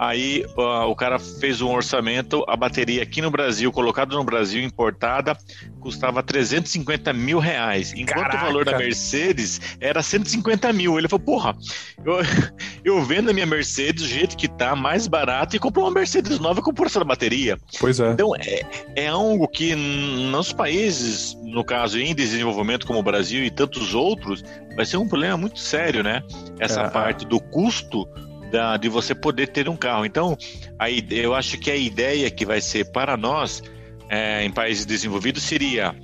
[0.00, 4.64] Aí uh, o cara fez um orçamento, a bateria aqui no Brasil, colocada no Brasil,
[4.64, 5.36] importada,
[5.78, 7.92] custava 350 mil reais.
[7.92, 8.38] Enquanto Caraca.
[8.38, 10.96] o valor da Mercedes era 150 mil.
[10.98, 11.54] Ele falou, porra,
[12.02, 12.14] eu,
[12.82, 16.38] eu vendo a minha Mercedes do jeito que tá, mais barato, e compro uma Mercedes
[16.38, 17.58] nova com força da bateria.
[17.78, 18.12] Pois é.
[18.12, 18.62] Então, é,
[18.96, 24.42] é algo que nos países, no caso em desenvolvimento como o Brasil e tantos outros,
[24.74, 26.22] vai ser um problema muito sério, né?
[26.58, 26.88] Essa é.
[26.88, 28.08] parte do custo
[28.50, 30.04] da, de você poder ter um carro.
[30.04, 30.36] Então,
[30.78, 33.62] aí eu acho que a ideia que vai ser para nós
[34.08, 35.94] é, em países desenvolvidos seria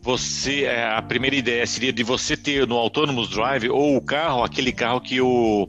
[0.00, 4.44] você é, a primeira ideia seria de você ter no Autonomous Drive ou o carro
[4.44, 5.68] aquele carro que o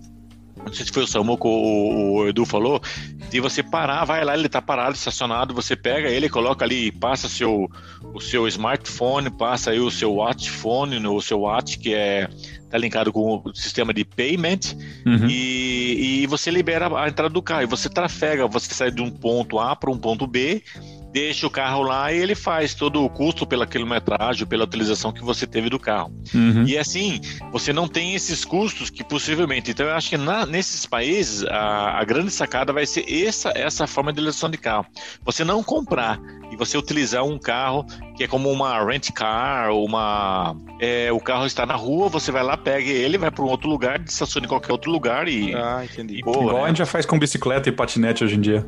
[0.66, 2.82] não sei se foi o Samuco ou o Edu falou,
[3.30, 7.30] de você parar, vai lá, ele está parado, estacionado, você pega ele, coloca ali, passa
[7.30, 7.70] seu,
[8.14, 12.28] o seu smartphone, passa aí o seu watch phone, o seu watch, que é
[12.70, 15.28] tá linkado com o sistema de payment uhum.
[15.28, 17.64] e, e você libera a entrada do carro.
[17.64, 20.64] E você trafega, você sai de um ponto A para um ponto B
[21.12, 25.24] deixa o carro lá e ele faz todo o custo pela quilometragem, pela utilização que
[25.24, 26.14] você teve do carro.
[26.34, 26.64] Uhum.
[26.66, 27.20] E assim,
[27.52, 29.72] você não tem esses custos que possivelmente.
[29.72, 33.88] Então, eu acho que na, nesses países, a, a, grande sacada vai ser essa, essa
[33.88, 34.86] forma de utilização de carro.
[35.24, 36.20] Você não comprar
[36.52, 40.56] e você utilizar um carro que é como uma rent car, uma.
[40.80, 43.70] É, o carro está na rua, você vai lá, pega ele, vai para um outro
[43.70, 45.54] lugar, estaciona em qualquer outro lugar e.
[45.56, 46.20] Ah, entendi.
[46.20, 46.64] E boa, Igual né?
[46.64, 48.66] a gente já faz com bicicleta e patinete hoje em dia.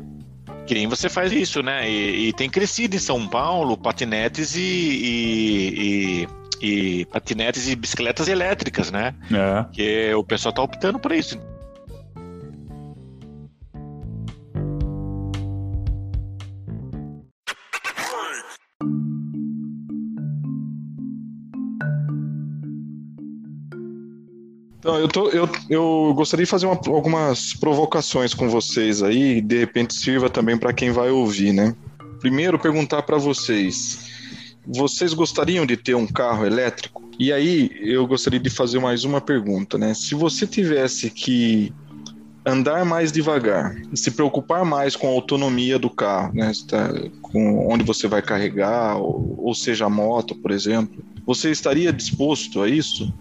[0.66, 1.88] Que nem você faz isso, né?
[1.88, 6.28] E, e tem crescido em São Paulo patinetes e, e,
[6.60, 9.14] e, patinetes e bicicletas elétricas, né?
[9.30, 9.64] É.
[9.72, 11.38] Que o pessoal tá optando por isso.
[24.82, 29.56] Então, eu, tô, eu, eu gostaria de fazer uma, algumas provocações com vocês aí, de
[29.60, 31.72] repente sirva também para quem vai ouvir, né?
[32.18, 34.10] Primeiro, perguntar para vocês:
[34.66, 37.08] vocês gostariam de ter um carro elétrico?
[37.16, 39.94] E aí, eu gostaria de fazer mais uma pergunta, né?
[39.94, 41.72] Se você tivesse que
[42.44, 46.50] andar mais devagar, se preocupar mais com a autonomia do carro, né?
[47.22, 52.60] Com onde você vai carregar, ou, ou seja, a moto, por exemplo, você estaria disposto
[52.60, 53.14] a isso?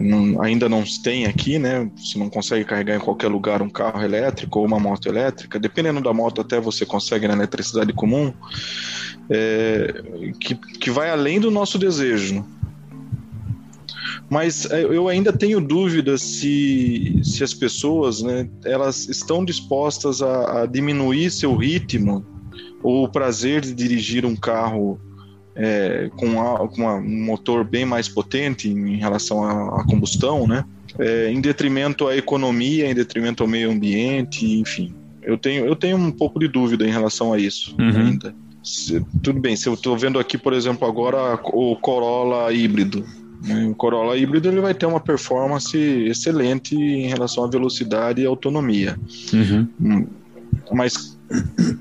[0.00, 1.88] Não, ainda não tem aqui, né?
[1.96, 5.58] Você não consegue carregar em qualquer lugar um carro elétrico ou uma moto elétrica.
[5.58, 8.32] Dependendo da moto, até você consegue na eletricidade comum,
[9.30, 10.02] é,
[10.40, 12.44] que, que vai além do nosso desejo.
[14.28, 20.62] Mas é, eu ainda tenho dúvidas se, se as pessoas, né, elas estão dispostas a,
[20.62, 22.24] a diminuir seu ritmo
[22.82, 24.98] ou o prazer de dirigir um carro
[25.56, 30.46] é, com, a, com uma, um motor bem mais potente em relação à, à combustão,
[30.46, 30.64] né?
[30.98, 34.94] É, em detrimento à economia, em detrimento ao meio ambiente, enfim.
[35.22, 37.88] Eu tenho, eu tenho um pouco de dúvida em relação a isso uhum.
[37.88, 38.34] ainda.
[38.62, 43.04] Se, tudo bem, se eu estou vendo aqui, por exemplo, agora o Corolla híbrido.
[43.42, 43.66] Né?
[43.66, 48.96] O Corolla híbrido ele vai ter uma performance excelente em relação à velocidade e autonomia.
[49.32, 49.68] Uhum.
[49.80, 50.06] Hum,
[50.72, 51.18] mas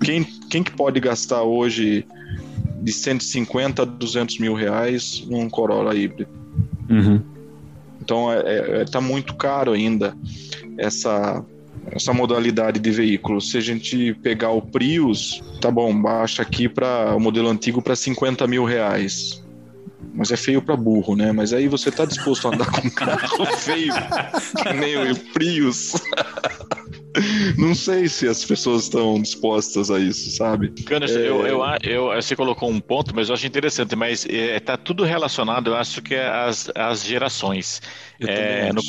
[0.04, 2.06] quem, quem que pode gastar hoje
[2.84, 6.30] de 150 a 200 mil reais num Corolla híbrido.
[6.90, 7.22] Uhum.
[8.02, 10.16] Então é, é, é, tá muito caro ainda
[10.78, 11.44] essa
[11.92, 13.42] essa modalidade de veículo.
[13.42, 17.96] Se a gente pegar o Prius, tá bom, baixa aqui para o modelo antigo para
[17.96, 19.44] 50 mil reais.
[20.14, 21.32] Mas é feio para burro, né?
[21.32, 23.94] Mas aí você tá disposto a andar com um carro feio,
[24.64, 25.94] que nem o Prius.
[27.58, 30.74] Não sei se as pessoas estão dispostas a isso, sabe?
[30.90, 31.30] É...
[31.30, 35.04] eu, eu, eu, você colocou um ponto, mas eu acho interessante, mas é, tá tudo
[35.04, 37.82] relacionado, eu acho que é as, as gerações.
[38.20, 38.82] É, no,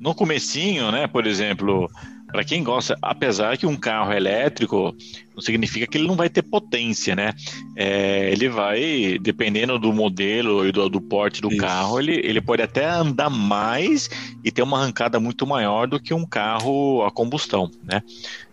[0.00, 1.88] no comecinho, né, por exemplo,
[2.30, 4.94] para quem gosta, apesar que um carro elétrico
[5.34, 7.32] não significa que ele não vai ter potência, né?
[7.76, 11.58] É, ele vai, dependendo do modelo e do, do porte do Isso.
[11.58, 14.10] carro, ele, ele pode até andar mais
[14.44, 18.02] e ter uma arrancada muito maior do que um carro a combustão, né?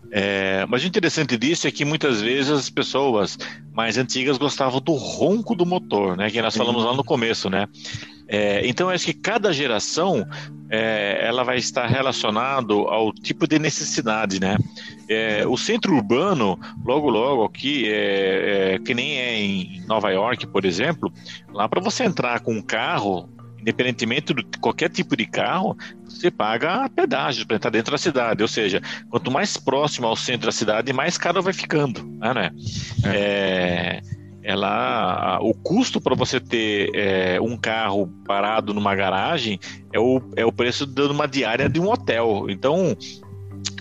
[0.09, 3.37] É, mas o interessante disso é que muitas vezes as pessoas
[3.73, 6.29] mais antigas gostavam do ronco do motor, né?
[6.31, 7.67] Que nós falamos lá no começo, né?
[8.27, 10.27] É, então, acho que cada geração
[10.69, 14.57] é, ela vai estar relacionado ao tipo de necessidade, né?
[15.09, 20.45] É, o centro urbano, logo logo aqui, é, é, que nem é em Nova York,
[20.47, 21.11] por exemplo,
[21.53, 26.89] lá para você entrar com um carro, independentemente de qualquer tipo de carro, você paga
[26.89, 28.41] pedágio para entrar dentro da cidade.
[28.41, 32.51] Ou seja, quanto mais próximo ao centro da cidade, mais caro vai ficando, né?
[33.05, 34.01] É.
[34.47, 39.59] ela o custo para você ter é, um carro parado numa garagem
[39.91, 42.45] é o, é o preço de uma diária de um hotel.
[42.49, 42.95] Então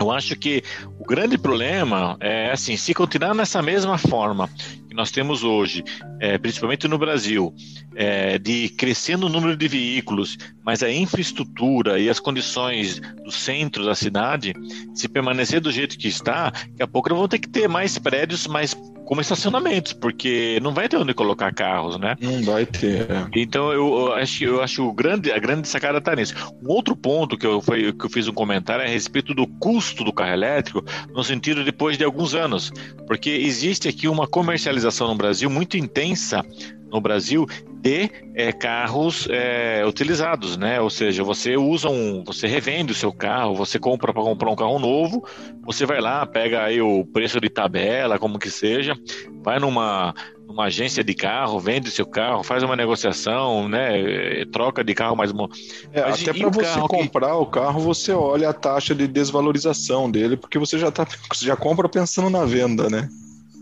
[0.01, 0.63] Eu acho que
[0.99, 4.49] o grande problema é assim, se continuar nessa mesma forma
[4.89, 5.85] que nós temos hoje,
[6.21, 7.55] é, principalmente no Brasil,
[7.95, 13.85] é, de crescendo o número de veículos, mas a infraestrutura e as condições do centro
[13.85, 14.53] da cidade,
[14.95, 17.99] se permanecer do jeito que está, daqui a pouco nós vamos ter que ter mais
[17.99, 18.75] prédios mais
[19.07, 22.17] como estacionamentos, porque não vai ter onde colocar carros, né?
[22.21, 23.09] Não vai ter.
[23.09, 23.27] É.
[23.37, 26.35] Então eu, eu acho, eu acho grande, a grande sacada tá nisso.
[26.63, 29.47] Um outro ponto que eu, foi, que eu fiz um comentário é a respeito do
[29.47, 32.73] custo do carro elétrico, no sentido depois de alguns anos,
[33.07, 36.45] porque existe aqui uma comercialização no Brasil muito intensa
[36.91, 37.47] no Brasil
[37.87, 40.81] de é, carros é, utilizados, né?
[40.81, 44.57] Ou seja, você usa um, você revende o seu carro, você compra para comprar um
[44.57, 45.25] carro novo,
[45.63, 48.97] você vai lá, pega aí o preço de tabela, como que seja,
[49.43, 50.13] vai numa
[50.45, 54.45] numa agência de carro, vende seu carro, faz uma negociação, né?
[54.53, 55.49] Troca de carro mais uma.
[55.93, 57.35] É, até para você comprar que...
[57.35, 61.07] o carro, você olha a taxa de desvalorização dele, porque você já tá,
[61.41, 63.09] já compra pensando na venda, né?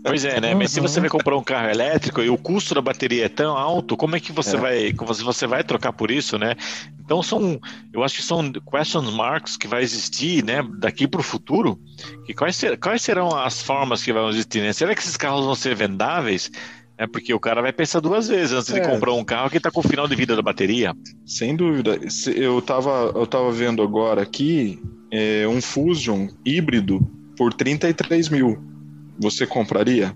[0.05, 0.53] Pois é, né?
[0.53, 3.57] Mas se você vai comprar um carro elétrico e o custo da bateria é tão
[3.57, 4.59] alto, como é que você é.
[4.59, 6.55] vai você vai trocar por isso, né?
[7.03, 7.59] Então são,
[7.91, 11.79] eu acho que são question marks que vai existir, né, daqui para o futuro.
[12.27, 14.61] E quais, ser, quais serão as formas que vão existir?
[14.61, 14.73] Né?
[14.73, 16.51] Será que esses carros vão ser vendáveis?
[16.97, 18.79] É porque o cara vai pensar duas vezes antes é.
[18.79, 20.95] de comprar um carro que está com o final de vida da bateria.
[21.25, 21.99] Sem dúvida.
[22.33, 26.99] Eu estava eu tava vendo agora aqui é, um Fusion híbrido
[27.37, 28.74] por 33 mil.
[29.19, 30.13] Você compraria?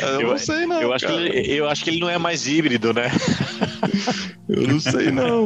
[0.00, 0.80] eu, eu, não sei não.
[0.80, 3.10] Eu acho, que ele, eu acho que ele não é mais híbrido, né?
[4.48, 5.44] eu não sei não.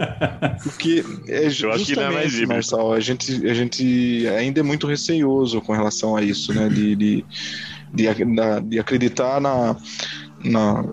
[0.62, 2.52] Porque é eu acho que não é mais híbrido.
[2.52, 6.68] Marçal, a gente, a gente ainda é muito receioso com relação a isso, né?
[6.68, 7.24] De, de,
[7.92, 8.04] de,
[8.68, 9.76] de acreditar na,
[10.44, 10.84] na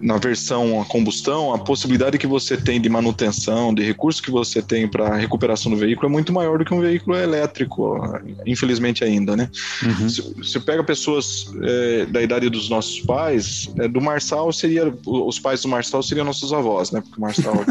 [0.00, 4.62] na versão a combustão, a possibilidade que você tem de manutenção, de recursos que você
[4.62, 8.00] tem para recuperação do veículo é muito maior do que um veículo elétrico,
[8.46, 9.50] infelizmente ainda, né?
[9.82, 10.08] Uhum.
[10.08, 15.38] Se você pega pessoas é, da idade dos nossos pais, é, do Marçal seria, os
[15.38, 17.00] pais do Marçal seriam nossos avós, né?
[17.00, 17.54] Porque o Marçal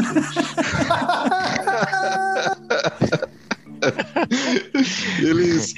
[5.18, 5.74] eles,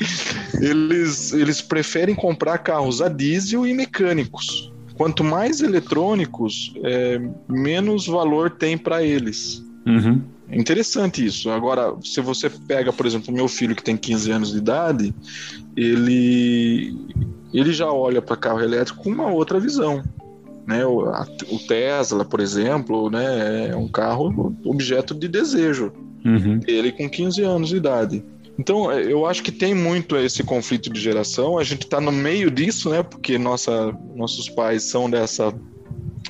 [0.61, 8.51] eles, eles preferem comprar carros a diesel e mecânicos quanto mais eletrônicos, é, menos valor
[8.51, 9.65] tem para eles.
[9.87, 10.23] Uhum.
[10.49, 11.51] É interessante isso.
[11.51, 15.15] Agora, se você pega, por exemplo, o meu filho que tem 15 anos de idade,
[15.77, 16.97] ele,
[17.53, 20.03] ele já olha para carro elétrico com uma outra visão.
[20.67, 20.85] Né?
[20.85, 25.93] O, a, o Tesla, por exemplo, né, é um carro objeto de desejo.
[26.25, 26.61] Uhum.
[26.67, 28.25] Ele com 15 anos de idade.
[28.59, 31.59] Então, eu acho que tem muito esse conflito de geração.
[31.59, 33.03] A gente está no meio disso, né?
[33.03, 35.53] Porque nossa, nossos pais são dessa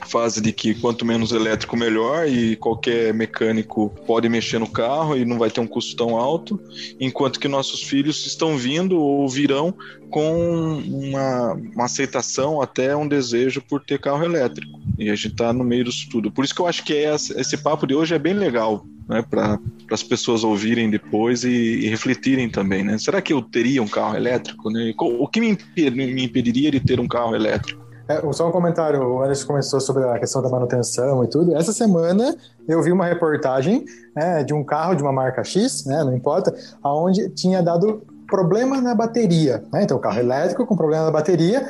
[0.07, 5.25] fase de que quanto menos elétrico melhor e qualquer mecânico pode mexer no carro e
[5.25, 6.61] não vai ter um custo tão alto,
[7.01, 9.75] enquanto que nossos filhos estão vindo ou virão
[10.11, 14.81] com uma, uma aceitação, até um desejo por ter carro elétrico.
[14.99, 16.31] E a gente está no meio disso tudo.
[16.31, 19.23] Por isso que eu acho que é, esse papo de hoje é bem legal, né,
[19.29, 19.59] para
[19.91, 22.97] as pessoas ouvirem depois e, e, refletirem também, né?
[22.99, 24.71] Será que eu teria um carro elétrico?
[24.71, 24.95] Né?
[24.97, 25.59] O que me,
[25.91, 27.84] me impediria de ter um carro elétrico?
[28.07, 31.57] É, só um comentário, o Anderson começou sobre a questão da manutenção e tudo.
[31.57, 32.37] Essa semana
[32.69, 36.55] eu vi uma reportagem né, de um carro de uma marca X, né, não importa,
[36.83, 39.63] aonde tinha dado problema na bateria.
[39.73, 39.85] Né?
[39.85, 41.67] Então, carro elétrico com problema na bateria,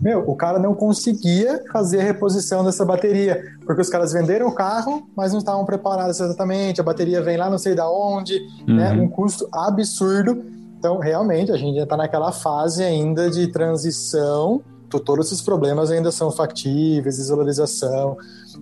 [0.00, 4.54] meu, o cara não conseguia fazer a reposição dessa bateria, porque os caras venderam o
[4.54, 8.90] carro, mas não estavam preparados exatamente, a bateria vem lá não sei da onde, né?
[8.90, 8.96] uhum.
[8.96, 9.02] né?
[9.02, 10.44] um custo absurdo.
[10.78, 16.10] Então, realmente, a gente já está naquela fase ainda de transição, todos esses problemas ainda
[16.10, 18.16] são factíveis, desvalorização.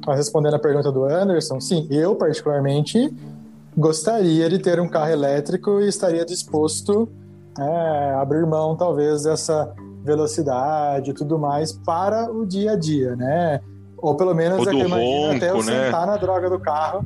[0.07, 3.15] Mas respondendo a pergunta do Anderson, sim, eu particularmente
[3.77, 7.09] gostaria de ter um carro elétrico e estaria disposto
[7.59, 9.73] é, abrir mão talvez dessa
[10.05, 13.61] velocidade e tudo mais para o dia a dia, né?
[13.99, 15.87] Ou pelo menos é ronco, até eu né?
[15.87, 17.05] sentar na droga do carro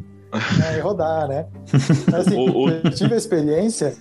[0.59, 1.47] né, e rodar, né?
[2.11, 3.97] Mas, assim, eu tive a experiência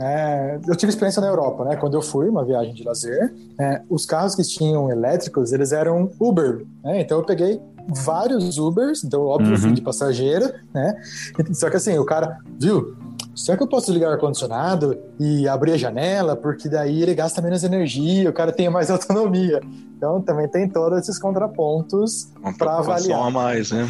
[0.00, 1.76] é, eu tive experiência na Europa, né?
[1.76, 6.10] Quando eu fui, uma viagem de lazer, é, os carros que tinham elétricos, eles eram
[6.18, 7.00] Uber, né?
[7.00, 9.58] Então eu peguei vários Ubers, então óbvio uhum.
[9.58, 10.94] fui de passageira, né?
[11.52, 12.96] Só que assim, o cara, viu?
[13.34, 16.36] será que eu posso ligar o ar-condicionado e abrir a janela?
[16.36, 19.60] Porque daí ele gasta menos energia, o cara tem mais autonomia.
[19.96, 23.30] Então também tem todos esses contrapontos para avaliar.
[23.30, 23.86] mais, né?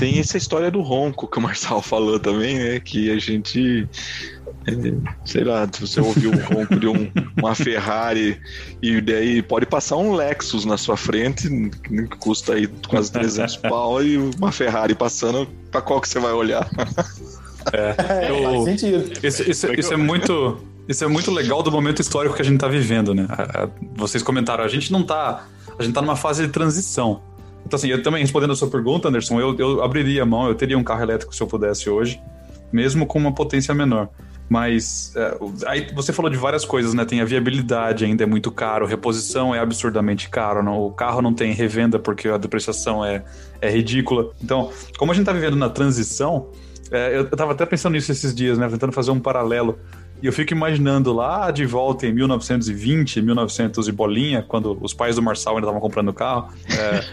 [0.00, 2.80] Tem essa história do ronco que o Marçal falou também, né?
[2.80, 3.86] Que a gente
[4.66, 4.72] É,
[5.26, 8.40] sei lá, se você ouviu o ronco de um, uma Ferrari
[8.82, 14.02] e daí pode passar um Lexus na sua frente, que custa aí quase 300 pau,
[14.02, 16.68] e uma Ferrari passando, pra qual que você vai olhar?
[17.72, 19.12] É, eu, faz sentido.
[19.22, 20.60] Isso, isso, isso é muito.
[20.88, 23.28] Isso é muito legal do momento histórico que a gente está vivendo, né?
[23.94, 25.46] Vocês comentaram, a gente não tá.
[25.78, 27.22] A gente tá numa fase de transição.
[27.70, 30.56] Então, assim, eu também respondendo a sua pergunta, Anderson, eu, eu abriria a mão, eu
[30.56, 32.20] teria um carro elétrico se eu pudesse hoje,
[32.72, 34.08] mesmo com uma potência menor.
[34.48, 37.04] Mas é, aí você falou de várias coisas, né?
[37.04, 41.32] Tem a viabilidade ainda é muito caro, reposição é absurdamente caro, não, o carro não
[41.32, 43.22] tem revenda porque a depreciação é,
[43.60, 44.32] é ridícula.
[44.42, 46.48] Então, como a gente está vivendo na transição,
[46.90, 48.68] é, eu, estava até pensando nisso esses dias, né?
[48.68, 49.78] Tentando fazer um paralelo
[50.22, 55.16] e eu fico imaginando lá de volta em 1920, 1900 e bolinha, quando os pais
[55.16, 56.52] do Marçal ainda estavam comprando carro.
[56.68, 57.04] É,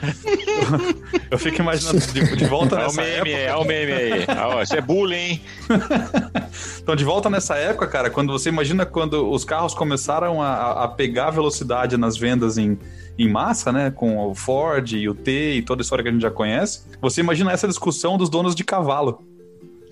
[1.32, 3.52] eu fico imaginando de, de volta nessa é o meme, época.
[3.52, 4.26] É o meme aí.
[4.28, 5.42] Ah, isso é bullying.
[6.82, 10.88] então, de volta nessa época, cara, quando você imagina quando os carros começaram a, a
[10.88, 12.78] pegar velocidade nas vendas em,
[13.18, 13.90] em massa, né?
[13.90, 16.84] Com o Ford e o T e toda a história que a gente já conhece.
[17.02, 19.26] Você imagina essa discussão dos donos de cavalo.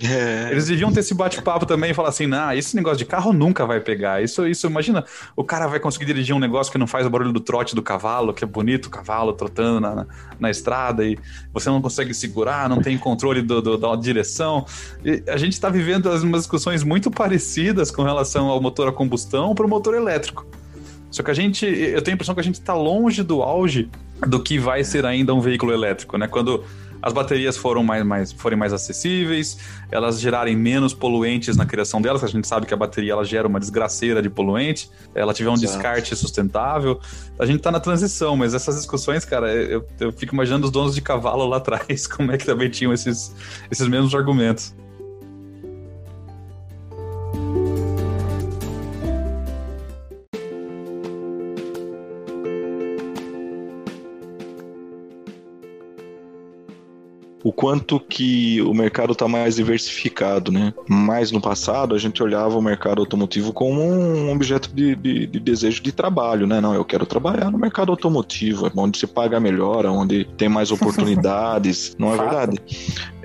[0.01, 0.49] É.
[0.51, 3.65] Eles deviam ter esse bate-papo também e falar assim: nah, esse negócio de carro nunca
[3.65, 4.21] vai pegar.
[4.21, 5.05] Isso, isso, imagina,
[5.35, 7.81] o cara vai conseguir dirigir um negócio que não faz o barulho do trote do
[7.81, 10.07] cavalo, que é bonito o cavalo trotando na, na,
[10.39, 11.17] na estrada e
[11.53, 14.65] você não consegue segurar, não tem controle do, do, da direção.
[15.03, 19.55] E a gente está vivendo umas discussões muito parecidas com relação ao motor a combustão
[19.55, 20.45] para o motor elétrico.
[21.09, 23.89] Só que a gente, eu tenho a impressão que a gente está longe do auge
[24.27, 26.27] do que vai ser ainda um veículo elétrico, né?
[26.27, 26.63] Quando
[27.01, 29.57] as baterias foram mais, mais, forem mais acessíveis,
[29.91, 33.47] elas gerarem menos poluentes na criação delas, a gente sabe que a bateria ela gera
[33.47, 35.73] uma desgraceira de poluente, ela tiver um Exato.
[35.73, 36.99] descarte sustentável.
[37.37, 40.95] A gente está na transição, mas essas discussões, cara, eu, eu fico imaginando os donos
[40.95, 43.35] de cavalo lá atrás, como é que também tinham esses,
[43.69, 44.73] esses mesmos argumentos.
[57.45, 60.73] O quanto que o mercado está mais diversificado, né?
[60.89, 65.39] Mais no passado, a gente olhava o mercado automotivo como um objeto de, de, de
[65.39, 66.59] desejo de trabalho, né?
[66.59, 71.95] Não, eu quero trabalhar no mercado automotivo, onde se paga melhor, onde tem mais oportunidades,
[71.99, 72.59] não é verdade?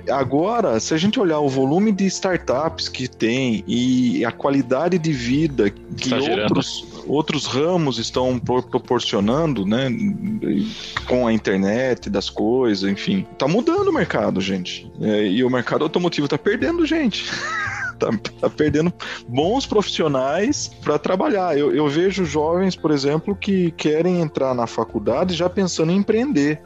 [0.07, 5.11] Agora, se a gente olhar o volume de startups que tem e a qualidade de
[5.11, 9.87] vida que tá outros, outros ramos estão proporcionando, né,
[11.07, 14.91] com a internet das coisas, enfim, tá mudando o mercado, gente.
[15.01, 17.25] É, e o mercado automotivo tá perdendo gente.
[18.01, 18.09] Tá,
[18.39, 18.91] tá, perdendo
[19.27, 21.55] bons profissionais para trabalhar.
[21.55, 26.59] Eu, eu, vejo jovens, por exemplo, que querem entrar na faculdade já pensando em empreender.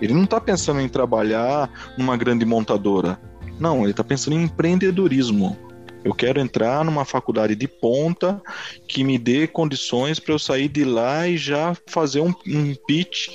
[0.00, 3.20] Ele não está pensando em trabalhar numa grande montadora.
[3.60, 5.58] Não, ele está pensando em empreendedorismo.
[6.04, 8.40] Eu quero entrar numa faculdade de ponta
[8.88, 13.28] que me dê condições para eu sair de lá e já fazer um, um pitch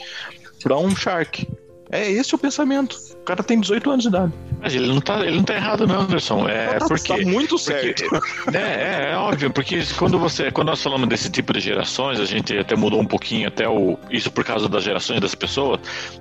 [0.62, 1.48] para um Shark.
[1.90, 2.98] É esse o pensamento.
[3.14, 4.34] O cara tem 18 anos de idade.
[4.60, 6.48] Mas ele não tá, ele não tá errado, não, Anderson.
[6.48, 7.24] É tá, porque.
[7.24, 8.04] Tá muito certo.
[8.10, 8.28] Porque,
[8.58, 10.52] é, é, é, óbvio, porque quando você.
[10.52, 13.98] Quando nós falamos desse tipo de gerações, a gente até mudou um pouquinho até o.
[14.12, 15.80] Isso por causa das gerações das pessoas,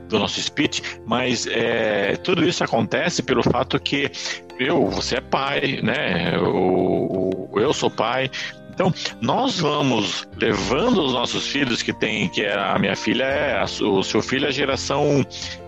[0.09, 4.11] do nosso speech, mas é, tudo isso acontece pelo fato que
[4.59, 6.35] eu, você é pai, né?
[6.35, 8.31] Eu, eu sou pai,
[8.77, 8.93] então,
[9.23, 14.03] nós vamos levando os nossos filhos, que tem, que é a minha filha, é, o
[14.03, 15.25] seu filho é a geração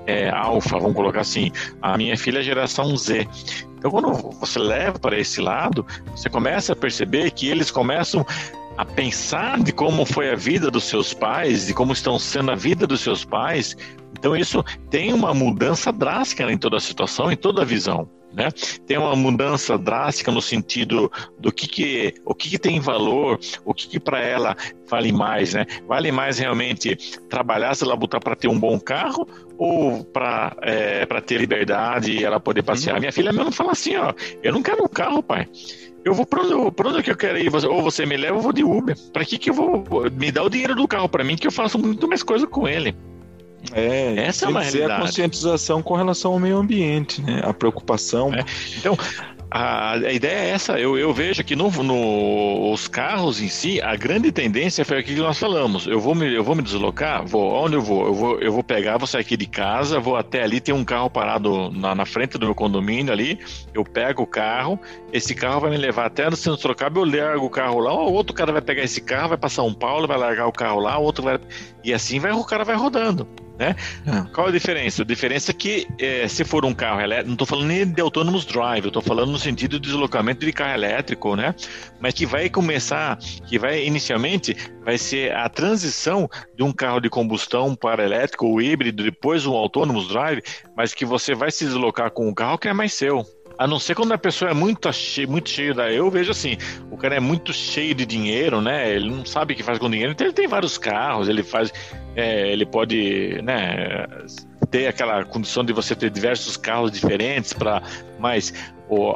[0.07, 3.27] é, alfa, vamos colocar assim, a minha filha é a geração Z.
[3.79, 8.27] Então, quando você leva para esse lado, você começa a perceber que eles começam
[8.77, 12.55] a pensar de como foi a vida dos seus pais, de como estão sendo a
[12.55, 13.75] vida dos seus pais.
[14.19, 18.07] Então, isso tem uma mudança drástica em toda a situação, em toda a visão.
[18.39, 18.53] Né?
[18.87, 23.75] Tem uma mudança drástica no sentido do que, que o que, que tem valor, o
[23.75, 24.57] que, que para ela
[24.89, 25.67] vale mais, né?
[25.89, 26.95] Vale mais realmente
[27.29, 29.27] trabalhar se ela botar para ter um bom carro
[29.59, 32.95] ou para é, ter liberdade e ela poder passear?
[32.95, 33.01] Uhum.
[33.01, 35.49] Minha filha mesmo fala assim, ó, eu não quero um carro, pai.
[36.05, 37.53] Eu vou para onde, onde que eu quero ir?
[37.53, 38.97] Ou você me leva, eu vou de Uber.
[39.13, 41.53] Para que que eu vou me dar o dinheiro do carro para mim que eu
[41.53, 42.95] faço muito mais coisa com ele?
[43.73, 44.93] É, essa é uma realidade.
[44.93, 47.43] a conscientização com relação ao meio ambiente, né?
[47.45, 48.33] A preocupação.
[48.33, 48.45] É.
[48.79, 48.97] Então,
[49.51, 50.79] a, a, ideia é essa.
[50.79, 55.17] Eu, eu vejo que no, no, os carros em si, a grande tendência foi aquilo
[55.17, 55.87] que nós falamos.
[55.87, 57.53] Eu vou me, eu vou me deslocar, vou.
[57.65, 58.07] Onde eu vou?
[58.07, 60.85] Eu vou, eu vou pegar, vou sair aqui de casa, vou até ali, tem um
[60.85, 63.39] carro parado na, na frente do meu condomínio ali.
[63.73, 64.79] Eu pego o carro,
[65.13, 68.13] esse carro vai me levar até no centro Sorocaba, eu largo o carro lá, o
[68.13, 70.99] outro cara vai pegar esse carro, vai para São Paulo, vai largar o carro lá,
[70.99, 71.41] o outro vai.
[71.83, 73.27] E assim vai, o cara vai rodando.
[73.59, 73.75] Né?
[74.07, 74.33] É.
[74.33, 75.03] Qual a diferença?
[75.03, 78.01] A diferença é que é, se for um carro elétrico, não estou falando nem de
[78.01, 81.55] autonomous drive, eu estou falando no sentido de deslocamento de carro elétrico, né?
[82.01, 87.11] Mas que vai começar, que vai inicialmente vai ser a transição de um carro de
[87.11, 90.43] combustão para elétrico ou híbrido, depois um autonomous drive,
[90.77, 93.27] mas que você vai se deslocar com um carro que é mais seu.
[93.59, 95.93] A não ser quando a pessoa é muito cheia, muito cheia da.
[95.93, 96.57] Eu vejo assim,
[96.91, 98.95] o cara é muito cheio de dinheiro, né?
[98.95, 101.73] Ele não sabe o que faz com dinheiro, então ele tem vários carros, ele faz.
[102.15, 104.07] É, ele pode, né?
[104.71, 107.83] Ter aquela condição de você ter diversos carros diferentes para.
[108.19, 108.53] Mas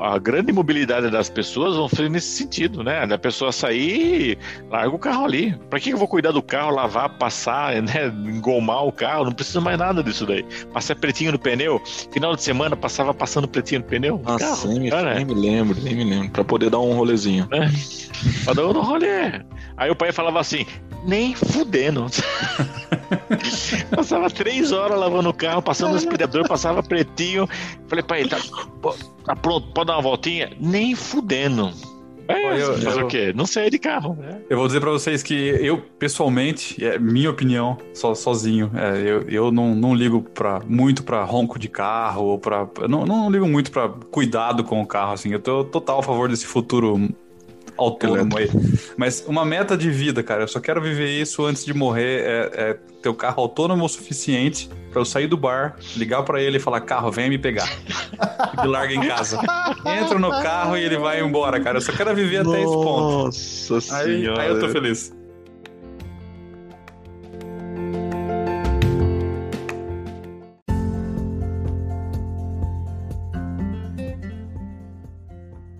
[0.01, 3.07] a grande mobilidade das pessoas vão ser nesse sentido, né?
[3.07, 4.39] Da pessoa sair,
[4.71, 5.59] larga o carro ali.
[5.71, 8.07] Para que eu vou cuidar do carro, lavar, passar, né?
[8.27, 9.25] Engomar o carro?
[9.25, 10.45] Não precisa mais nada disso daí.
[10.73, 11.81] Passar pretinho no pneu.
[12.13, 14.21] Final de semana passava passando pretinho no pneu.
[14.23, 16.31] Nossa, carro, nem, me, cara, nem me lembro, nem me lembro.
[16.31, 17.49] Para poder dar um rolezinho.
[17.51, 17.71] É.
[18.45, 19.43] Pra dar um rolê.
[19.77, 20.67] Aí o pai falava assim:
[21.05, 22.07] nem fudendo.
[23.95, 27.49] passava três horas lavando o carro, passando no aspirador, passava pretinho.
[27.89, 28.39] Falei, pai, tá,
[29.25, 30.51] tá pronto, pode dar uma voltinha?
[30.59, 31.73] Nem fudendo.
[32.29, 33.33] É, eu, fazer eu, o quê?
[33.35, 34.17] Não sair de carro.
[34.19, 34.41] Né?
[34.49, 39.23] Eu vou dizer para vocês que eu, pessoalmente, é minha opinião, so, sozinho, é, eu,
[39.29, 43.47] eu não, não ligo pra, muito para ronco de carro, ou para não, não ligo
[43.47, 45.33] muito para cuidado com o carro, assim.
[45.33, 47.09] Eu tô total a favor desse futuro
[47.83, 48.49] autônomo aí.
[48.97, 52.51] Mas uma meta de vida, cara, eu só quero viver isso antes de morrer, é,
[52.55, 56.59] é ter o carro autônomo o suficiente para eu sair do bar, ligar para ele
[56.59, 57.69] e falar, carro, venha me pegar.
[58.63, 59.41] e larga em casa.
[59.87, 61.79] Entra no carro e ele vai embora, cara.
[61.79, 63.25] Eu só quero viver até esse ponto.
[63.25, 64.43] Nossa senhora.
[64.43, 65.13] Aí eu tô feliz.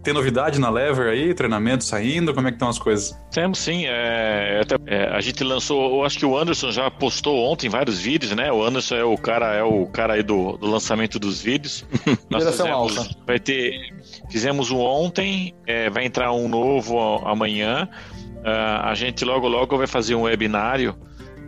[0.03, 1.33] Tem novidade na Lever aí?
[1.33, 2.35] Treinamento saindo?
[2.35, 3.17] Como é que estão as coisas?
[3.31, 3.87] Temos sim.
[3.87, 8.01] É, até, é, a gente lançou, eu acho que o Anderson já postou ontem vários
[8.01, 8.51] vídeos, né?
[8.51, 11.87] O Anderson é o cara, é o cara aí do, do lançamento dos vídeos.
[12.29, 13.95] Nós fizemos, vai ter,
[14.29, 17.89] fizemos um ontem, é, vai entrar um novo amanhã.
[18.39, 20.97] Uh, a gente logo logo vai fazer um webinário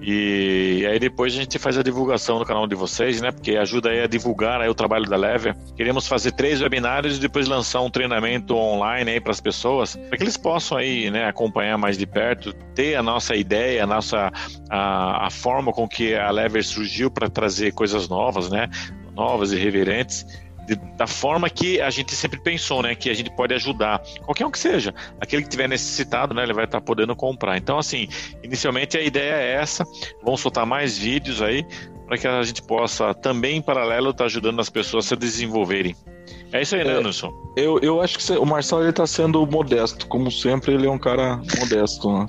[0.06, 3.32] e aí depois a gente faz a divulgação no canal de vocês, né?
[3.32, 5.56] Porque ajuda aí a divulgar aí o trabalho da Lever.
[5.74, 10.18] Queremos fazer três webinários e depois lançar um treinamento online aí para as pessoas, para
[10.18, 14.30] que eles possam aí, né, acompanhar mais de perto, ter a nossa ideia, a nossa
[14.68, 18.68] a, a forma com que a Lever surgiu para trazer coisas novas, né?
[19.14, 20.26] Novas e reverentes
[20.66, 22.94] de, da forma que a gente sempre pensou, né?
[22.94, 26.42] Que a gente pode ajudar, qualquer um que seja, aquele que tiver necessitado, né?
[26.42, 27.56] Ele vai estar podendo comprar.
[27.56, 28.08] Então, assim,
[28.42, 29.84] inicialmente a ideia é essa.
[30.22, 31.66] Vamos soltar mais vídeos aí
[32.06, 35.16] para que a gente possa também, em paralelo, estar tá ajudando as pessoas a se
[35.16, 35.96] desenvolverem.
[36.52, 37.32] É isso aí, né, é, Anderson?
[37.56, 40.98] Eu, eu acho que o Marcelo ele está sendo modesto, como sempre, ele é um
[40.98, 42.12] cara modesto.
[42.12, 42.26] Né?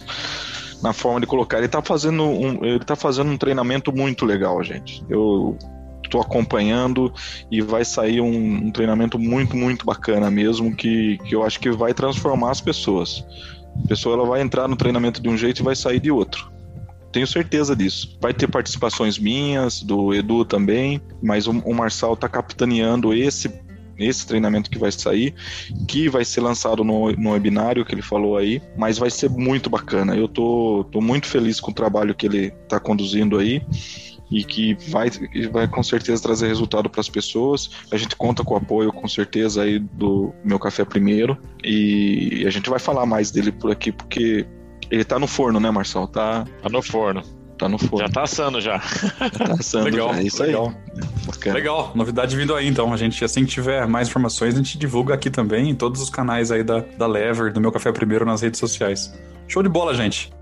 [0.82, 1.58] na forma de colocar.
[1.58, 5.04] Ele está fazendo um, ele tá fazendo um treinamento muito legal, gente.
[5.10, 5.58] Eu
[6.08, 7.14] estou acompanhando
[7.52, 11.70] e vai sair um, um, treinamento muito, muito bacana mesmo, que, que eu acho que
[11.72, 13.26] vai transformar as pessoas.
[13.84, 16.52] A pessoa ela vai entrar no treinamento de um jeito e vai sair de outro.
[17.12, 18.18] Tenho certeza disso.
[18.22, 23.50] Vai ter participações minhas, do Edu também, mas o, o Marçal está capitaneando esse
[23.98, 25.34] esse treinamento que vai sair,
[25.88, 29.70] que vai ser lançado no, no webinário que ele falou aí, mas vai ser muito
[29.70, 30.16] bacana.
[30.16, 33.62] Eu tô, tô muito feliz com o trabalho que ele está conduzindo aí
[34.32, 35.10] e que vai,
[35.52, 37.70] vai com certeza trazer resultado para as pessoas.
[37.92, 42.50] A gente conta com o apoio, com certeza, aí do Meu Café Primeiro e a
[42.50, 44.46] gente vai falar mais dele por aqui, porque
[44.90, 46.08] ele tá no forno, né, Marcelo?
[46.08, 47.24] Tá, tá no forno.
[47.58, 48.00] Tá no forno.
[48.00, 48.78] Já tá assando já.
[48.80, 50.20] já tá assando legal, já.
[50.20, 50.74] É isso legal.
[51.46, 51.52] aí.
[51.54, 52.94] Legal, novidade vindo aí então.
[52.94, 56.10] A gente, assim que tiver mais informações, a gente divulga aqui também em todos os
[56.10, 59.14] canais aí da, da Lever, do Meu Café Primeiro nas redes sociais.
[59.48, 60.35] Show de bola, gente.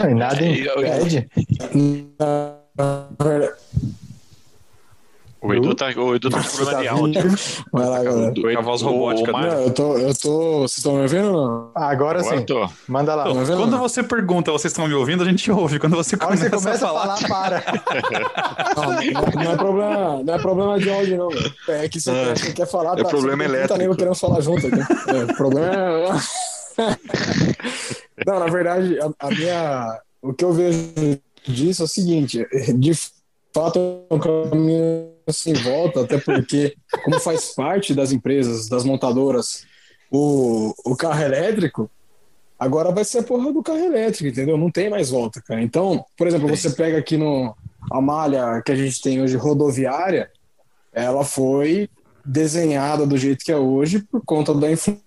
[0.00, 1.28] Não, nada é, impede.
[5.46, 7.22] O Edu tá, o Edu tá com problema de áudio.
[7.72, 8.34] Vai lá, galera.
[8.34, 9.30] Com a voz robótica.
[9.30, 10.62] Não, eu tô, eu tô.
[10.62, 11.70] Vocês estão me ouvindo ou não?
[11.74, 12.44] Ah, agora, agora sim.
[12.44, 12.68] Tô.
[12.88, 13.24] Manda lá.
[13.24, 13.78] Tô, quando não?
[13.78, 15.78] você pergunta, vocês estão me ouvindo, a gente ouve.
[15.78, 17.62] Quando você começa, você começa a falar, a falar para.
[18.74, 18.84] não,
[19.44, 21.28] não, é problema, não é problema de áudio, não.
[21.74, 22.34] É que você, é.
[22.34, 22.98] quer, quer falar.
[22.98, 23.74] É tá, problema elétrico.
[23.74, 24.80] Tá nem querendo falar junto aqui.
[24.80, 26.08] É, o problema é.
[28.24, 30.92] Não, na verdade, a, a, minha, o que eu vejo
[31.46, 32.46] disso é o seguinte:
[32.76, 32.92] de
[33.52, 39.64] fato, é um caminho sem volta, até porque, como faz parte das empresas, das montadoras,
[40.10, 41.90] o, o carro elétrico,
[42.58, 44.56] Agora vai ser a porra do carro elétrico, entendeu?
[44.56, 45.62] Não tem mais volta, cara.
[45.62, 47.54] Então, por exemplo, você pega aqui no
[47.90, 50.30] a malha que a gente tem hoje rodoviária,
[50.92, 51.88] ela foi
[52.24, 55.04] desenhada do jeito que é hoje por conta da influência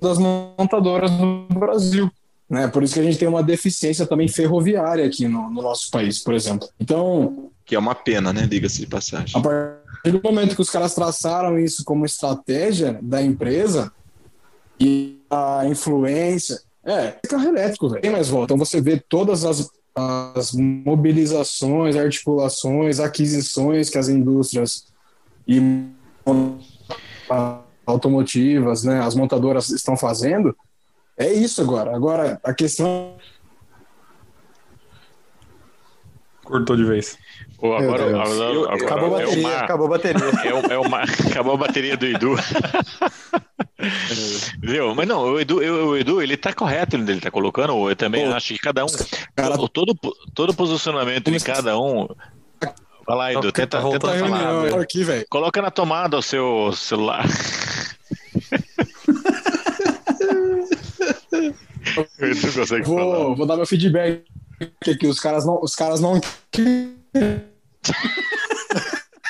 [0.00, 2.10] das montadoras no Brasil.
[2.48, 2.68] Né?
[2.68, 6.18] Por isso que a gente tem uma deficiência também ferroviária aqui no, no nosso país,
[6.18, 6.68] por exemplo.
[6.78, 7.50] Então.
[7.64, 8.46] Que é uma pena, né?
[8.46, 9.38] Diga-se de passagem.
[9.38, 13.90] A partir do momento que os caras traçaram isso como estratégia da empresa
[14.78, 16.60] e a influência.
[16.84, 18.02] É, carro elétrico, velho.
[18.02, 18.52] Tem mais volta.
[18.52, 24.86] Então você vê todas as, as mobilizações, articulações, aquisições que as indústrias
[25.46, 25.60] e
[27.86, 30.56] automotivas, né, as montadoras estão fazendo,
[31.16, 31.94] é isso agora.
[31.94, 33.16] Agora, a questão.
[36.44, 37.16] Cortou de vez.
[37.58, 40.22] Pô, agora, agora, agora, acabou, a bateria, é uma, acabou a bateria.
[40.42, 42.34] É, é uma, acabou a bateria do Edu.
[44.60, 44.94] Viu?
[44.94, 47.88] Mas não, o Edu, o Edu, ele tá correto ele tá colocando.
[47.88, 48.88] Eu também Pô, acho que cada um.
[49.36, 49.94] Cara, todo,
[50.34, 52.08] todo posicionamento de cada um
[53.06, 54.80] Vai lá, Edu, tenta, tá tenta falar.
[54.80, 57.26] Aqui, Coloca na tomada o seu celular.
[62.18, 63.34] Edu consegue vou, falar.
[63.34, 64.24] Vou dar meu feedback
[64.88, 65.06] aqui.
[65.06, 65.60] Os caras não.
[65.60, 66.20] Os caras não.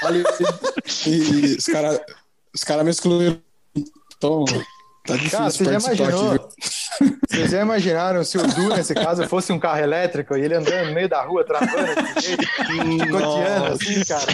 [0.05, 0.25] Olha,
[1.07, 2.01] e, os caras
[2.55, 3.41] os cara me excluíram.
[4.17, 4.45] Então,
[5.05, 6.33] tá difícil cara, você já imaginou?
[6.33, 6.47] Aqui,
[7.29, 10.87] vocês já imaginaram se o Du, nesse caso, fosse um carro elétrico e ele andando
[10.87, 11.73] no meio da rua, travando
[12.21, 14.27] chicoteando assim, cara?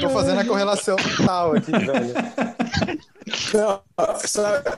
[0.00, 2.14] Tô fazendo a correlação total aqui, velho.
[3.54, 3.80] Não,
[4.24, 4.70] sabe,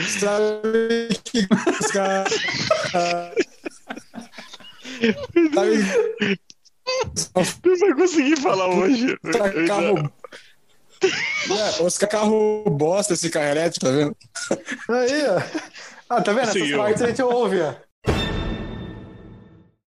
[0.00, 1.46] sabe que
[1.80, 2.32] os caras.
[5.54, 6.38] Sabe,
[7.64, 9.16] não vai conseguir falar hoje.
[9.66, 10.12] Carro,
[11.04, 14.16] é, os carros bosta esse carro elétrico, tá vendo?
[14.88, 15.42] Aí, ó.
[16.08, 16.48] Ah, tá vendo?
[16.48, 17.74] Essas partes a gente ouve, ó.